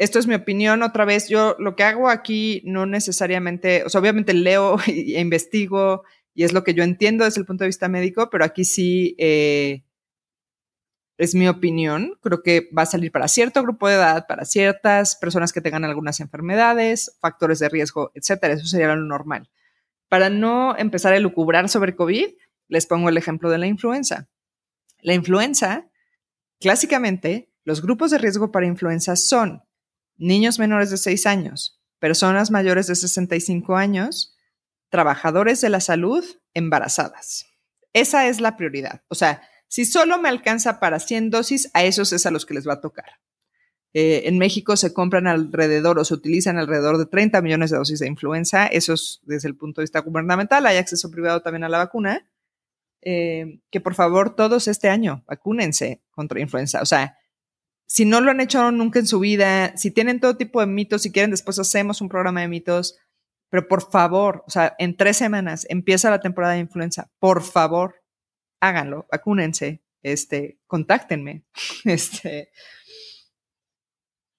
esto 0.00 0.18
es 0.18 0.26
mi 0.26 0.34
opinión, 0.34 0.82
otra 0.82 1.04
vez, 1.04 1.28
yo 1.28 1.56
lo 1.58 1.76
que 1.76 1.82
hago 1.82 2.08
aquí 2.08 2.62
no 2.64 2.86
necesariamente, 2.86 3.84
obviamente 3.94 4.32
leo 4.32 4.78
e 4.86 5.20
investigo 5.20 6.04
y 6.34 6.44
es 6.44 6.54
lo 6.54 6.64
que 6.64 6.72
yo 6.72 6.82
entiendo 6.82 7.26
desde 7.26 7.42
el 7.42 7.46
punto 7.46 7.64
de 7.64 7.68
vista 7.68 7.86
médico, 7.86 8.30
pero 8.30 8.46
aquí 8.46 8.64
sí 8.64 9.14
eh, 9.18 9.84
es 11.18 11.34
mi 11.34 11.48
opinión. 11.48 12.14
Creo 12.22 12.42
que 12.42 12.70
va 12.76 12.84
a 12.84 12.86
salir 12.86 13.12
para 13.12 13.28
cierto 13.28 13.62
grupo 13.62 13.88
de 13.88 13.96
edad, 13.96 14.26
para 14.26 14.46
ciertas 14.46 15.16
personas 15.16 15.52
que 15.52 15.60
tengan 15.60 15.84
algunas 15.84 16.20
enfermedades, 16.20 17.14
factores 17.20 17.58
de 17.58 17.68
riesgo, 17.68 18.10
etcétera. 18.14 18.54
Eso 18.54 18.64
sería 18.64 18.94
lo 18.94 19.02
normal. 19.02 19.50
Para 20.08 20.30
no 20.30 20.78
empezar 20.78 21.12
a 21.12 21.18
elucubrar 21.18 21.68
sobre 21.68 21.94
COVID, 21.94 22.26
les 22.68 22.86
pongo 22.86 23.10
el 23.10 23.18
ejemplo 23.18 23.50
de 23.50 23.58
la 23.58 23.66
influenza. 23.66 24.30
La 25.02 25.12
influenza, 25.12 25.90
clásicamente, 26.58 27.50
los 27.64 27.82
grupos 27.82 28.12
de 28.12 28.18
riesgo 28.18 28.50
para 28.50 28.66
influenza 28.66 29.14
son 29.14 29.62
niños 30.20 30.58
menores 30.58 30.90
de 30.90 30.98
6 30.98 31.26
años, 31.26 31.80
personas 31.98 32.50
mayores 32.50 32.86
de 32.86 32.94
65 32.94 33.76
años, 33.76 34.36
trabajadores 34.90 35.60
de 35.60 35.70
la 35.70 35.80
salud, 35.80 36.24
embarazadas. 36.54 37.46
Esa 37.92 38.28
es 38.28 38.40
la 38.40 38.56
prioridad. 38.56 39.02
O 39.08 39.14
sea, 39.14 39.42
si 39.66 39.84
solo 39.84 40.18
me 40.18 40.28
alcanza 40.28 40.78
para 40.78 41.00
100 41.00 41.30
dosis, 41.30 41.70
a 41.74 41.84
esos 41.84 42.12
es 42.12 42.26
a 42.26 42.30
los 42.30 42.46
que 42.46 42.54
les 42.54 42.68
va 42.68 42.74
a 42.74 42.80
tocar. 42.80 43.20
Eh, 43.92 44.22
en 44.26 44.38
México 44.38 44.76
se 44.76 44.92
compran 44.92 45.26
alrededor 45.26 45.98
o 45.98 46.04
se 46.04 46.14
utilizan 46.14 46.58
alrededor 46.58 46.98
de 46.98 47.06
30 47.06 47.42
millones 47.42 47.70
de 47.70 47.78
dosis 47.78 47.98
de 47.98 48.06
influenza. 48.06 48.66
Eso 48.66 48.92
es 48.92 49.20
desde 49.24 49.48
el 49.48 49.56
punto 49.56 49.80
de 49.80 49.84
vista 49.84 50.00
gubernamental. 50.00 50.66
Hay 50.66 50.76
acceso 50.76 51.10
privado 51.10 51.42
también 51.42 51.64
a 51.64 51.68
la 51.68 51.78
vacuna. 51.78 52.26
Eh, 53.02 53.60
que 53.70 53.80
por 53.80 53.94
favor 53.94 54.36
todos 54.36 54.68
este 54.68 54.90
año 54.90 55.24
vacúnense 55.26 56.02
contra 56.10 56.40
influenza. 56.40 56.82
O 56.82 56.86
sea, 56.86 57.16
si 57.90 58.04
no 58.04 58.20
lo 58.20 58.30
han 58.30 58.40
hecho 58.40 58.70
nunca 58.70 59.00
en 59.00 59.06
su 59.08 59.18
vida, 59.18 59.76
si 59.76 59.90
tienen 59.90 60.20
todo 60.20 60.36
tipo 60.36 60.60
de 60.60 60.68
mitos, 60.68 61.02
si 61.02 61.10
quieren, 61.10 61.32
después 61.32 61.58
hacemos 61.58 62.00
un 62.00 62.08
programa 62.08 62.40
de 62.40 62.46
mitos. 62.46 62.96
Pero 63.50 63.66
por 63.66 63.90
favor, 63.90 64.44
o 64.46 64.50
sea, 64.50 64.76
en 64.78 64.96
tres 64.96 65.16
semanas 65.16 65.66
empieza 65.68 66.08
la 66.08 66.20
temporada 66.20 66.54
de 66.54 66.60
influenza. 66.60 67.10
Por 67.18 67.42
favor, 67.42 67.96
háganlo, 68.60 69.08
vacúnense, 69.10 69.82
este, 70.04 70.60
contáctenme. 70.68 71.42
Este, 71.84 72.52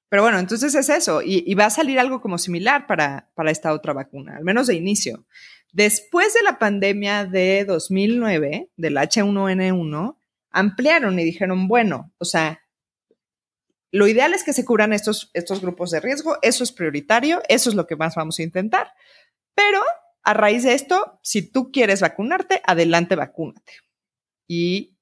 pero 0.07 0.21
bueno, 0.21 0.39
entonces 0.39 0.73
es 0.73 0.87
eso, 0.87 1.21
y, 1.21 1.53
va 1.53 1.65
a 1.65 1.69
salir 1.71 1.99
algo 1.99 2.21
como 2.21 2.37
similar 2.37 2.87
para, 2.87 3.31
para 3.35 3.51
esta 3.51 3.73
otra 3.73 3.91
vacuna, 3.91 4.37
al 4.37 4.45
menos 4.45 4.67
de 4.67 4.75
inicio. 4.75 5.25
Después 5.73 6.33
de 6.33 6.43
la 6.43 6.57
pandemia 6.57 7.25
de 7.25 7.65
2009, 7.65 8.69
del 8.77 8.95
H1N1, 8.95 10.17
ampliaron 10.51 11.19
y 11.19 11.25
dijeron, 11.25 11.67
bueno, 11.67 12.13
o 12.17 12.23
sea, 12.23 12.60
lo 13.91 14.07
ideal 14.07 14.33
es 14.33 14.43
que 14.43 14.53
se 14.53 14.65
cubran 14.65 14.93
estos, 14.93 15.29
estos 15.33 15.61
grupos 15.61 15.91
de 15.91 15.99
riesgo, 15.99 16.37
eso 16.41 16.63
es 16.63 16.71
prioritario, 16.71 17.41
eso 17.49 17.69
es 17.69 17.75
lo 17.75 17.87
que 17.87 17.97
más 17.97 18.15
vamos 18.15 18.39
a 18.39 18.43
intentar. 18.43 18.93
Pero 19.53 19.81
a 20.23 20.33
raíz 20.33 20.63
de 20.63 20.73
esto, 20.73 21.19
si 21.23 21.41
tú 21.41 21.71
quieres 21.71 22.01
vacunarte, 22.01 22.61
adelante, 22.65 23.15
vacúnate. 23.15 23.73
Y 24.47 24.97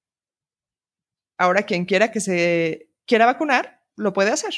ahora 1.37 1.63
quien 1.63 1.85
quiera 1.85 2.11
que 2.11 2.19
se 2.19 2.89
quiera 3.05 3.25
vacunar, 3.25 3.83
lo 3.95 4.13
puede 4.13 4.31
hacer. 4.31 4.53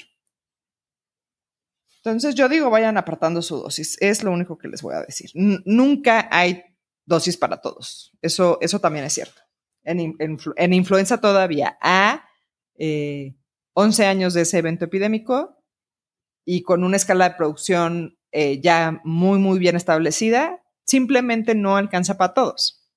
Entonces 1.97 2.33
yo 2.35 2.49
digo, 2.49 2.69
vayan 2.69 2.97
apartando 2.97 3.41
su 3.41 3.57
dosis. 3.57 3.97
Es 4.01 4.23
lo 4.23 4.31
único 4.31 4.57
que 4.57 4.67
les 4.67 4.81
voy 4.81 4.95
a 4.95 5.01
decir. 5.01 5.31
nunca 5.33 6.27
hay 6.31 6.63
dosis 7.05 7.37
para 7.37 7.61
todos. 7.61 8.11
Eso, 8.21 8.57
eso 8.61 8.79
también 8.79 9.05
es 9.05 9.13
cierto. 9.13 9.41
En, 9.83 10.73
influenza 10.73 11.19
todavía 11.19 11.77
a 11.81 12.27
11 13.73 14.03
eh, 14.03 14.05
años 14.07 14.33
de 14.33 14.41
ese 14.41 14.57
evento 14.57 14.85
epidémico 14.85 15.57
y 16.45 16.63
con 16.63 16.83
una 16.83 16.97
escala 16.97 17.29
de 17.29 17.35
producción 17.35 18.17
eh, 18.31 18.59
ya 18.61 19.01
muy, 19.03 19.39
muy 19.39 19.59
bien 19.59 19.75
establecida, 19.75 20.63
simplemente 20.85 21.55
no 21.55 21.77
alcanza 21.77 22.17
para 22.17 22.33
todos. 22.33 22.89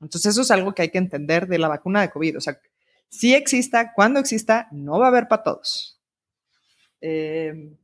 Entonces 0.00 0.32
eso 0.32 0.42
es 0.42 0.50
algo 0.50 0.74
que 0.74 0.82
hay 0.82 0.90
que 0.90 0.98
entender 0.98 1.46
de 1.46 1.58
la 1.58 1.68
vacuna 1.68 2.00
de 2.00 2.10
COVID. 2.10 2.38
O 2.38 2.40
sea, 2.40 2.58
si 3.08 3.34
exista, 3.34 3.92
cuando 3.94 4.20
exista, 4.20 4.68
no 4.70 4.98
va 4.98 5.06
a 5.06 5.08
haber 5.08 5.28
para 5.28 5.42
todos. 5.42 6.00
Eh, 7.00 7.76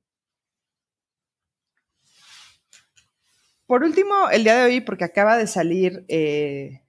Por 3.71 3.85
último, 3.85 4.29
el 4.33 4.43
día 4.43 4.57
de 4.57 4.65
hoy, 4.65 4.81
porque 4.81 5.05
acaba 5.05 5.37
de 5.37 5.47
salir 5.47 6.05
eh, 6.09 6.83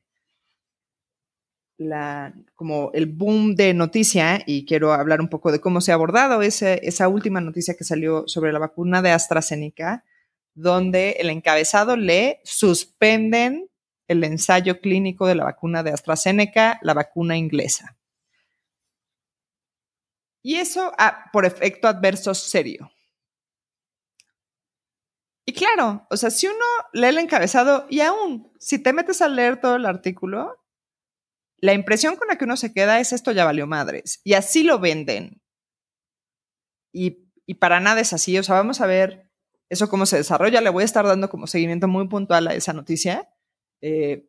como 2.55 2.91
el 2.93 3.05
boom 3.07 3.55
de 3.55 3.73
noticia 3.73 4.41
y 4.45 4.65
quiero 4.65 4.93
hablar 4.93 5.21
un 5.21 5.29
poco 5.29 5.51
de 5.51 5.59
cómo 5.59 5.81
se 5.81 5.91
ha 5.91 5.95
abordado 5.95 6.41
esa 6.41 7.07
última 7.07 7.41
noticia 7.41 7.75
que 7.75 7.83
salió 7.83 8.27
sobre 8.27 8.51
la 8.51 8.59
vacuna 8.59 9.01
de 9.01 9.11
AstraZeneca, 9.11 10.03
donde 10.53 11.11
el 11.19 11.29
encabezado 11.29 11.95
lee 11.95 12.37
suspenden 12.43 13.69
el 14.07 14.23
ensayo 14.23 14.81
clínico 14.81 15.25
de 15.25 15.35
la 15.35 15.45
vacuna 15.45 15.83
de 15.83 15.91
AstraZeneca, 15.91 16.79
la 16.81 16.93
vacuna 16.93 17.37
inglesa. 17.37 17.97
Y 20.43 20.55
eso 20.55 20.91
ah, 20.97 21.29
por 21.31 21.45
efecto 21.45 21.87
adverso 21.87 22.33
serio. 22.33 22.91
Y 25.45 25.53
claro, 25.53 26.05
o 26.09 26.17
sea, 26.17 26.29
si 26.29 26.47
uno 26.47 26.65
lee 26.93 27.07
el 27.07 27.17
encabezado 27.17 27.85
y 27.89 28.01
aún 28.01 28.51
si 28.59 28.79
te 28.79 28.93
metes 28.93 29.21
a 29.21 29.27
leer 29.27 29.59
todo 29.59 29.75
el 29.75 29.85
artículo, 29.85 30.60
la 31.61 31.73
impresión 31.73 32.15
con 32.15 32.27
la 32.27 32.37
que 32.37 32.45
uno 32.45 32.57
se 32.57 32.73
queda 32.73 32.99
es 32.99 33.13
esto 33.13 33.31
ya 33.31 33.45
valió 33.45 33.67
madres. 33.67 34.19
Y 34.23 34.33
así 34.33 34.63
lo 34.63 34.79
venden. 34.79 35.41
Y, 36.91 37.29
para 37.59 37.79
nada 37.79 38.01
es 38.01 38.13
así. 38.13 38.37
O 38.37 38.43
sea, 38.43 38.55
vamos 38.55 38.81
a 38.81 38.87
ver 38.87 39.29
eso 39.69 39.89
cómo 39.89 40.05
se 40.05 40.17
desarrolla. 40.17 40.61
Le 40.61 40.69
voy 40.69 40.81
a 40.81 40.85
estar 40.85 41.05
dando 41.05 41.29
como 41.29 41.47
seguimiento 41.47 41.87
muy 41.87 42.07
puntual 42.07 42.47
a 42.47 42.55
esa 42.55 42.73
noticia, 42.73 43.29
eh, 43.81 44.27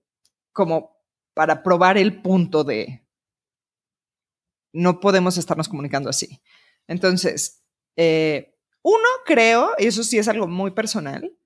como 0.52 0.96
para 1.34 1.62
probar 1.62 1.96
el 1.96 2.20
punto 2.20 2.64
de 2.64 3.06
no 4.74 5.00
podemos 5.00 5.38
estarnos 5.38 5.68
comunicando 5.68 6.10
así. 6.10 6.42
Entonces, 6.86 7.64
eh, 7.96 8.58
uno, 8.82 9.06
creo, 9.24 9.70
y 9.78 9.86
eso 9.86 10.02
sí 10.02 10.18
es 10.18 10.28
algo 10.28 10.48
muy 10.48 10.72
personal, 10.72 11.38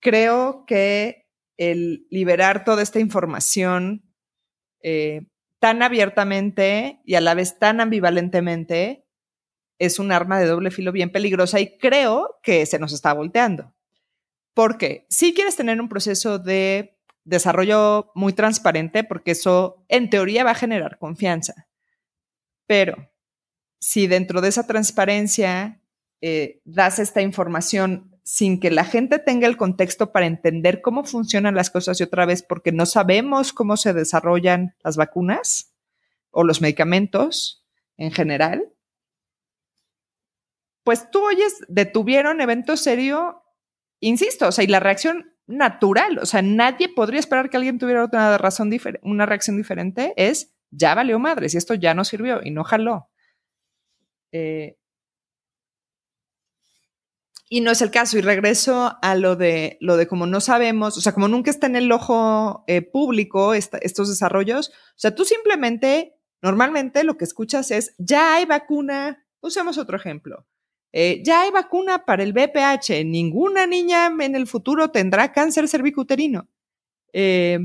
creo 0.00 0.64
que 0.66 1.28
el 1.56 2.06
liberar 2.10 2.64
toda 2.64 2.82
esta 2.82 2.98
información 2.98 4.11
eh, 4.82 5.22
tan 5.58 5.82
abiertamente 5.82 7.00
y 7.04 7.14
a 7.14 7.20
la 7.20 7.34
vez 7.34 7.58
tan 7.58 7.80
ambivalentemente 7.80 9.04
es 9.78 9.98
un 9.98 10.12
arma 10.12 10.38
de 10.38 10.46
doble 10.46 10.70
filo 10.70 10.92
bien 10.92 11.10
peligrosa 11.10 11.60
y 11.60 11.78
creo 11.78 12.38
que 12.42 12.66
se 12.66 12.78
nos 12.78 12.92
está 12.92 13.12
volteando. 13.12 13.72
Porque 14.54 15.06
si 15.08 15.34
quieres 15.34 15.56
tener 15.56 15.80
un 15.80 15.88
proceso 15.88 16.38
de 16.38 16.96
desarrollo 17.24 18.10
muy 18.14 18.32
transparente, 18.32 19.04
porque 19.04 19.32
eso 19.32 19.84
en 19.88 20.10
teoría 20.10 20.44
va 20.44 20.50
a 20.50 20.56
generar 20.56 20.98
confianza. 20.98 21.66
Pero 22.66 23.10
si 23.78 24.06
dentro 24.06 24.40
de 24.40 24.48
esa 24.48 24.66
transparencia 24.66 25.80
eh, 26.20 26.60
das 26.64 26.98
esta 26.98 27.20
información 27.20 28.11
sin 28.24 28.60
que 28.60 28.70
la 28.70 28.84
gente 28.84 29.18
tenga 29.18 29.46
el 29.46 29.56
contexto 29.56 30.12
para 30.12 30.26
entender 30.26 30.80
cómo 30.80 31.04
funcionan 31.04 31.54
las 31.54 31.70
cosas 31.70 32.00
y 32.00 32.04
otra 32.04 32.24
vez 32.24 32.42
porque 32.42 32.72
no 32.72 32.86
sabemos 32.86 33.52
cómo 33.52 33.76
se 33.76 33.92
desarrollan 33.92 34.74
las 34.84 34.96
vacunas 34.96 35.74
o 36.30 36.44
los 36.44 36.60
medicamentos 36.60 37.66
en 37.96 38.12
general, 38.12 38.72
pues 40.84 41.10
tú 41.10 41.24
oyes, 41.24 41.60
detuvieron 41.68 42.40
evento 42.40 42.76
serio, 42.76 43.44
insisto, 44.00 44.48
o 44.48 44.52
sea, 44.52 44.64
y 44.64 44.68
la 44.68 44.80
reacción 44.80 45.32
natural, 45.46 46.18
o 46.18 46.26
sea, 46.26 46.42
nadie 46.42 46.88
podría 46.88 47.20
esperar 47.20 47.50
que 47.50 47.56
alguien 47.56 47.78
tuviera 47.78 48.04
otra 48.04 48.38
razón, 48.38 48.70
una 49.02 49.26
reacción 49.26 49.56
diferente, 49.56 50.12
es 50.16 50.54
ya 50.70 50.94
valió 50.94 51.18
madres 51.18 51.54
y 51.54 51.58
esto 51.58 51.74
ya 51.74 51.94
no 51.94 52.04
sirvió 52.04 52.40
y 52.42 52.50
no 52.50 52.64
jaló. 52.64 53.10
Eh, 54.32 54.78
y 57.52 57.60
no 57.60 57.70
es 57.70 57.82
el 57.82 57.90
caso. 57.90 58.16
Y 58.16 58.22
regreso 58.22 58.96
a 59.02 59.14
lo 59.14 59.36
de 59.36 59.76
lo 59.82 59.98
de 59.98 60.06
como 60.06 60.24
no 60.24 60.40
sabemos, 60.40 60.96
o 60.96 61.02
sea, 61.02 61.12
como 61.12 61.28
nunca 61.28 61.50
está 61.50 61.66
en 61.66 61.76
el 61.76 61.92
ojo 61.92 62.64
eh, 62.66 62.80
público 62.80 63.52
estos 63.52 64.08
desarrollos, 64.08 64.70
o 64.70 64.96
sea, 64.96 65.14
tú 65.14 65.26
simplemente, 65.26 66.14
normalmente 66.40 67.04
lo 67.04 67.18
que 67.18 67.24
escuchas 67.24 67.70
es, 67.70 67.94
ya 67.98 68.36
hay 68.36 68.46
vacuna, 68.46 69.26
usemos 69.42 69.76
otro 69.76 69.98
ejemplo, 69.98 70.46
eh, 70.92 71.22
ya 71.26 71.42
hay 71.42 71.50
vacuna 71.50 72.06
para 72.06 72.22
el 72.22 72.32
BPH, 72.32 73.04
ninguna 73.04 73.66
niña 73.66 74.06
en 74.06 74.34
el 74.34 74.46
futuro 74.46 74.90
tendrá 74.90 75.34
cáncer 75.34 75.68
cervicuterino. 75.68 76.48
Eh, 77.12 77.58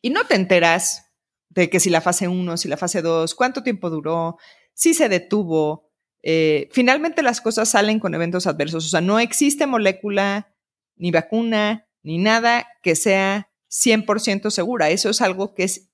y 0.00 0.08
no 0.08 0.24
te 0.24 0.36
enteras 0.36 1.12
de 1.50 1.68
que 1.68 1.80
si 1.80 1.90
la 1.90 2.00
fase 2.00 2.28
1, 2.28 2.56
si 2.56 2.66
la 2.66 2.78
fase 2.78 3.02
2, 3.02 3.34
cuánto 3.34 3.62
tiempo 3.62 3.90
duró, 3.90 4.38
si 4.72 4.94
se 4.94 5.10
detuvo, 5.10 5.83
eh, 6.26 6.70
finalmente 6.72 7.22
las 7.22 7.42
cosas 7.42 7.68
salen 7.68 8.00
con 8.00 8.14
eventos 8.14 8.46
adversos. 8.46 8.86
O 8.86 8.88
sea, 8.88 9.02
no 9.02 9.20
existe 9.20 9.66
molécula, 9.66 10.54
ni 10.96 11.10
vacuna, 11.10 11.86
ni 12.02 12.16
nada 12.16 12.66
que 12.82 12.96
sea 12.96 13.50
100% 13.70 14.50
segura. 14.50 14.88
Eso 14.88 15.10
es 15.10 15.20
algo 15.20 15.54
que 15.54 15.64
es 15.64 15.90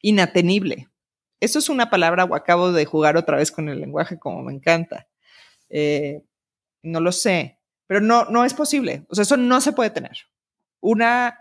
inatenible. 0.00 0.88
Eso 1.38 1.60
es 1.60 1.68
una 1.68 1.88
palabra 1.88 2.24
o 2.24 2.34
acabo 2.34 2.72
de 2.72 2.84
jugar 2.84 3.16
otra 3.16 3.36
vez 3.36 3.52
con 3.52 3.68
el 3.68 3.80
lenguaje 3.80 4.18
como 4.18 4.42
me 4.42 4.52
encanta. 4.52 5.08
Eh, 5.68 6.24
no 6.82 7.00
lo 7.00 7.12
sé, 7.12 7.60
pero 7.86 8.00
no, 8.00 8.24
no 8.24 8.44
es 8.44 8.54
posible. 8.54 9.06
O 9.08 9.14
sea, 9.14 9.22
eso 9.22 9.36
no 9.36 9.60
se 9.60 9.72
puede 9.72 9.90
tener. 9.90 10.16
Una 10.80 11.38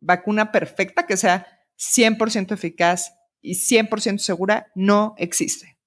vacuna 0.00 0.52
perfecta 0.52 1.06
que 1.06 1.16
sea 1.16 1.46
100% 1.78 2.52
eficaz 2.52 3.14
y 3.40 3.54
100% 3.54 4.18
segura 4.18 4.70
no 4.74 5.14
existe. 5.16 5.77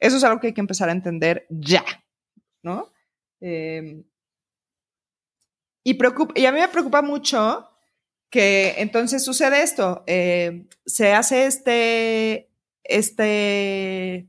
Eso 0.00 0.16
es 0.16 0.24
algo 0.24 0.40
que 0.40 0.48
hay 0.48 0.54
que 0.54 0.60
empezar 0.60 0.88
a 0.88 0.92
entender 0.92 1.46
ya, 1.50 1.84
¿no? 2.62 2.90
Em, 3.40 4.04
y, 5.84 5.98
y 6.34 6.46
a 6.46 6.52
mí 6.52 6.60
me 6.60 6.68
preocupa 6.68 7.02
mucho 7.02 7.68
que 8.30 8.76
entonces 8.78 9.24
sucede 9.24 9.62
esto, 9.62 10.04
em, 10.06 10.68
se 10.86 11.12
hace 11.12 11.46
este, 11.46 12.50
este, 12.84 14.28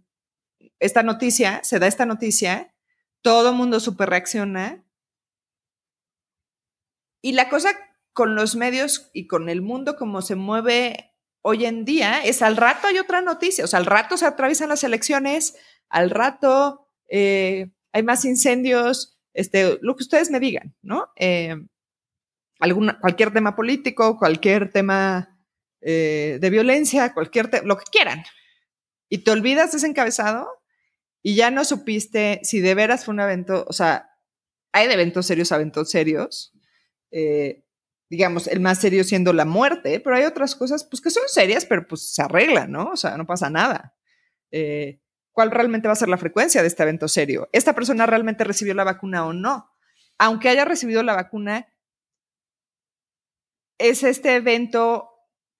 esta 0.80 1.04
noticia, 1.04 1.64
se 1.64 1.80
da 1.80 1.88
esta 1.88 2.06
noticia, 2.06 2.74
todo 3.22 3.52
el 3.52 3.56
mundo 3.56 3.80
super 3.80 4.10
reacciona 4.10 4.84
y 7.22 7.34
la 7.34 7.50
cosa 7.50 7.70
con 8.14 8.36
los 8.36 8.56
medios 8.56 9.10
y 9.14 9.28
con 9.28 9.48
el 9.50 9.62
mundo 9.62 9.96
como 9.96 10.22
se 10.22 10.36
mueve 10.36 11.11
hoy 11.42 11.66
en 11.66 11.86
día 11.86 12.24
es 12.24 12.42
al 12.42 12.58
rato 12.58 12.88
hay 12.88 13.00
otra 13.00 13.22
noticia, 13.22 13.64
o 13.64 13.68
sea, 13.68 13.80
al 13.80 13.86
rato 13.86 14.18
se 14.18 14.26
atraviesan 14.26 14.70
las 14.70 14.84
elecciones, 14.84 15.56
al 15.90 16.10
rato 16.10 16.88
eh, 17.10 17.72
hay 17.92 18.04
más 18.04 18.26
incendios, 18.26 19.20
este, 19.34 19.80
lo 19.82 19.96
que 19.96 20.04
ustedes 20.04 20.30
me 20.30 20.40
digan, 20.40 20.76
¿no? 20.82 21.10
Eh, 21.16 21.56
alguna, 22.60 23.00
cualquier 23.00 23.34
tema 23.34 23.56
político, 23.56 24.18
cualquier 24.18 24.72
tema 24.72 25.40
eh, 25.82 26.38
de 26.40 26.50
violencia, 26.50 27.14
cualquier 27.14 27.50
lo 27.66 27.78
que 27.78 27.86
quieran. 27.92 28.24
Y 29.10 29.20
te 29.20 29.32
olvidas 29.32 29.72
de 29.72 29.78
ese 29.78 29.88
encabezado 29.88 30.48
y 31.22 31.36
ya 31.36 31.52
no 31.52 31.66
supiste 31.66 32.40
si 32.44 32.62
de 32.62 32.76
veras 32.76 33.06
fue 33.06 33.14
un 33.14 33.20
evento, 33.20 33.66
o 33.68 33.74
sea, 33.74 34.10
hay 34.72 34.88
de 34.88 34.94
eventos 34.94 35.26
serios 35.26 35.52
a 35.52 35.56
eventos 35.56 35.90
serios 35.90 36.54
digamos, 38.12 38.48
el 38.48 38.60
más 38.60 38.78
serio 38.78 39.06
siendo 39.06 39.32
la 39.32 39.46
muerte, 39.46 40.02
pero 40.02 40.18
hay 40.18 40.26
otras 40.26 40.54
cosas, 40.54 40.84
pues, 40.84 41.00
que 41.00 41.10
son 41.10 41.24
serias, 41.28 41.66
pero 41.66 41.88
pues 41.88 42.14
se 42.14 42.22
arreglan, 42.22 42.70
¿no? 42.70 42.90
O 42.90 42.98
sea, 42.98 43.16
no 43.16 43.26
pasa 43.26 43.50
nada. 43.50 43.96
Eh, 44.52 45.00
¿Cuál 45.32 45.50
realmente 45.50 45.88
va 45.88 45.94
a 45.94 45.96
ser 45.96 46.10
la 46.10 46.18
frecuencia 46.18 46.62
de 46.62 46.68
este 46.68 46.84
evento 46.84 47.08
serio? 47.08 47.48
¿Esta 47.54 47.74
persona 47.74 48.06
realmente 48.06 48.44
recibió 48.44 48.74
la 48.74 48.84
vacuna 48.84 49.26
o 49.26 49.32
no? 49.32 49.72
Aunque 50.18 50.50
haya 50.50 50.66
recibido 50.66 51.04
la 51.04 51.16
vacuna, 51.16 51.74
es 53.78 54.04
este 54.04 54.36
evento 54.36 55.10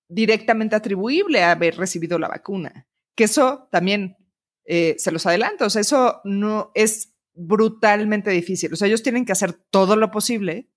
directamente 0.10 0.76
atribuible 0.76 1.44
a 1.44 1.52
haber 1.52 1.78
recibido 1.78 2.20
la 2.20 2.28
vacuna. 2.28 2.86
Que 3.16 3.24
eso 3.24 3.70
también 3.72 4.18
eh, 4.66 4.96
se 4.98 5.14
los 5.14 5.26
adelanto, 5.26 5.68
o 5.68 5.70
sea, 5.70 5.80
eso 5.80 6.20
no 6.26 6.74
es 6.76 7.14
brutalmente 7.34 8.30
difícil. 8.30 8.74
O 8.74 8.76
sea, 8.76 8.90
ellos 8.90 9.04
tienen 9.04 9.24
que 9.24 9.32
hacer 9.32 9.54
todo 9.54 9.96
lo 9.96 10.12
posible 10.12 10.70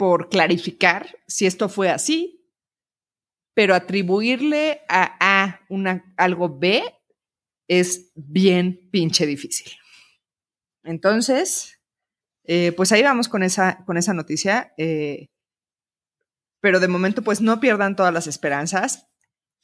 por 0.00 0.30
clarificar 0.30 1.14
si 1.26 1.44
esto 1.44 1.68
fue 1.68 1.90
así, 1.90 2.42
pero 3.54 3.74
atribuirle 3.74 4.80
a 4.88 5.18
A 5.20 5.60
una, 5.68 6.14
algo 6.16 6.58
B 6.58 6.82
es 7.68 8.10
bien 8.14 8.88
pinche 8.90 9.26
difícil. 9.26 9.70
Entonces, 10.84 11.82
eh, 12.44 12.72
pues 12.72 12.92
ahí 12.92 13.02
vamos 13.02 13.28
con 13.28 13.42
esa, 13.42 13.84
con 13.84 13.98
esa 13.98 14.14
noticia. 14.14 14.72
Eh, 14.78 15.26
pero 16.62 16.80
de 16.80 16.88
momento, 16.88 17.20
pues 17.20 17.42
no 17.42 17.60
pierdan 17.60 17.94
todas 17.94 18.14
las 18.14 18.26
esperanzas. 18.26 19.06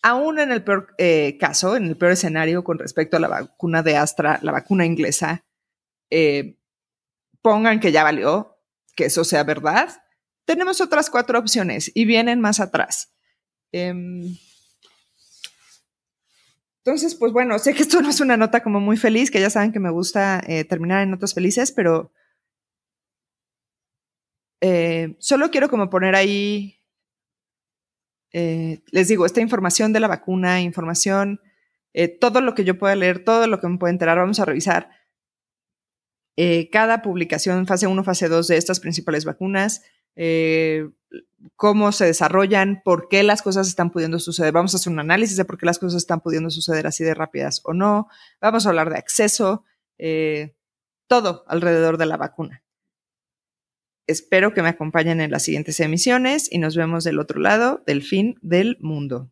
Aún 0.02 0.38
en 0.38 0.52
el 0.52 0.62
peor 0.64 0.94
eh, 0.98 1.38
caso, 1.40 1.76
en 1.76 1.86
el 1.86 1.96
peor 1.96 2.12
escenario 2.12 2.62
con 2.62 2.78
respecto 2.78 3.16
a 3.16 3.20
la 3.20 3.28
vacuna 3.28 3.82
de 3.82 3.96
Astra, 3.96 4.38
la 4.42 4.52
vacuna 4.52 4.84
inglesa, 4.84 5.46
pongan 7.40 7.80
que 7.80 7.90
ya 7.90 8.04
valió, 8.04 8.60
que 8.94 9.06
eso 9.06 9.24
sea 9.24 9.42
verdad 9.42 10.02
tenemos 10.46 10.80
otras 10.80 11.10
cuatro 11.10 11.38
opciones 11.38 11.90
y 11.94 12.06
vienen 12.06 12.40
más 12.40 12.60
atrás. 12.60 13.12
Em, 13.72 14.36
entonces, 16.86 17.16
pues 17.16 17.32
bueno, 17.32 17.58
sé 17.58 17.74
que 17.74 17.82
esto 17.82 18.00
no 18.00 18.08
es 18.08 18.20
una 18.20 18.36
nota 18.36 18.62
como 18.62 18.78
muy 18.78 18.96
feliz, 18.96 19.30
que 19.30 19.40
ya 19.40 19.50
saben 19.50 19.72
que 19.72 19.80
me 19.80 19.90
gusta 19.90 20.40
eh, 20.46 20.64
terminar 20.64 21.02
en 21.02 21.10
notas 21.10 21.34
felices, 21.34 21.72
pero 21.72 22.12
eh, 24.60 25.16
solo 25.18 25.50
quiero 25.50 25.68
como 25.68 25.90
poner 25.90 26.14
ahí, 26.14 26.78
eh, 28.32 28.84
les 28.92 29.08
digo, 29.08 29.26
esta 29.26 29.40
información 29.40 29.92
de 29.92 30.00
la 30.00 30.08
vacuna, 30.08 30.60
información, 30.60 31.40
todo 32.20 32.42
lo 32.42 32.54
que 32.54 32.62
yo 32.62 32.78
pueda 32.78 32.94
leer, 32.94 33.24
todo 33.24 33.46
lo 33.46 33.58
que 33.58 33.66
me 33.68 33.78
pueda 33.78 33.90
enterar, 33.90 34.18
vamos 34.18 34.38
a 34.38 34.44
revisar 34.44 34.90
cada 36.70 37.00
publicación, 37.00 37.66
fase 37.66 37.86
1, 37.86 38.04
fase 38.04 38.28
2 38.28 38.48
de 38.48 38.58
estas 38.58 38.80
principales 38.80 39.24
vacunas. 39.24 39.82
Eh, 40.16 40.88
cómo 41.54 41.92
se 41.92 42.06
desarrollan, 42.06 42.82
por 42.84 43.08
qué 43.08 43.22
las 43.22 43.42
cosas 43.42 43.68
están 43.68 43.90
pudiendo 43.90 44.18
suceder. 44.18 44.52
Vamos 44.52 44.74
a 44.74 44.78
hacer 44.78 44.92
un 44.92 44.98
análisis 44.98 45.36
de 45.36 45.44
por 45.44 45.58
qué 45.58 45.66
las 45.66 45.78
cosas 45.78 45.98
están 45.98 46.20
pudiendo 46.20 46.50
suceder 46.50 46.86
así 46.86 47.04
de 47.04 47.14
rápidas 47.14 47.60
o 47.64 47.72
no. 47.72 48.08
Vamos 48.40 48.66
a 48.66 48.70
hablar 48.70 48.90
de 48.90 48.98
acceso, 48.98 49.64
eh, 49.98 50.54
todo 51.06 51.44
alrededor 51.46 51.98
de 51.98 52.06
la 52.06 52.16
vacuna. 52.16 52.62
Espero 54.08 54.54
que 54.54 54.62
me 54.62 54.68
acompañen 54.68 55.20
en 55.20 55.30
las 55.30 55.42
siguientes 55.42 55.80
emisiones 55.80 56.48
y 56.50 56.58
nos 56.58 56.76
vemos 56.76 57.04
del 57.04 57.18
otro 57.18 57.40
lado 57.40 57.82
del 57.86 58.02
fin 58.02 58.38
del 58.40 58.76
mundo. 58.80 59.30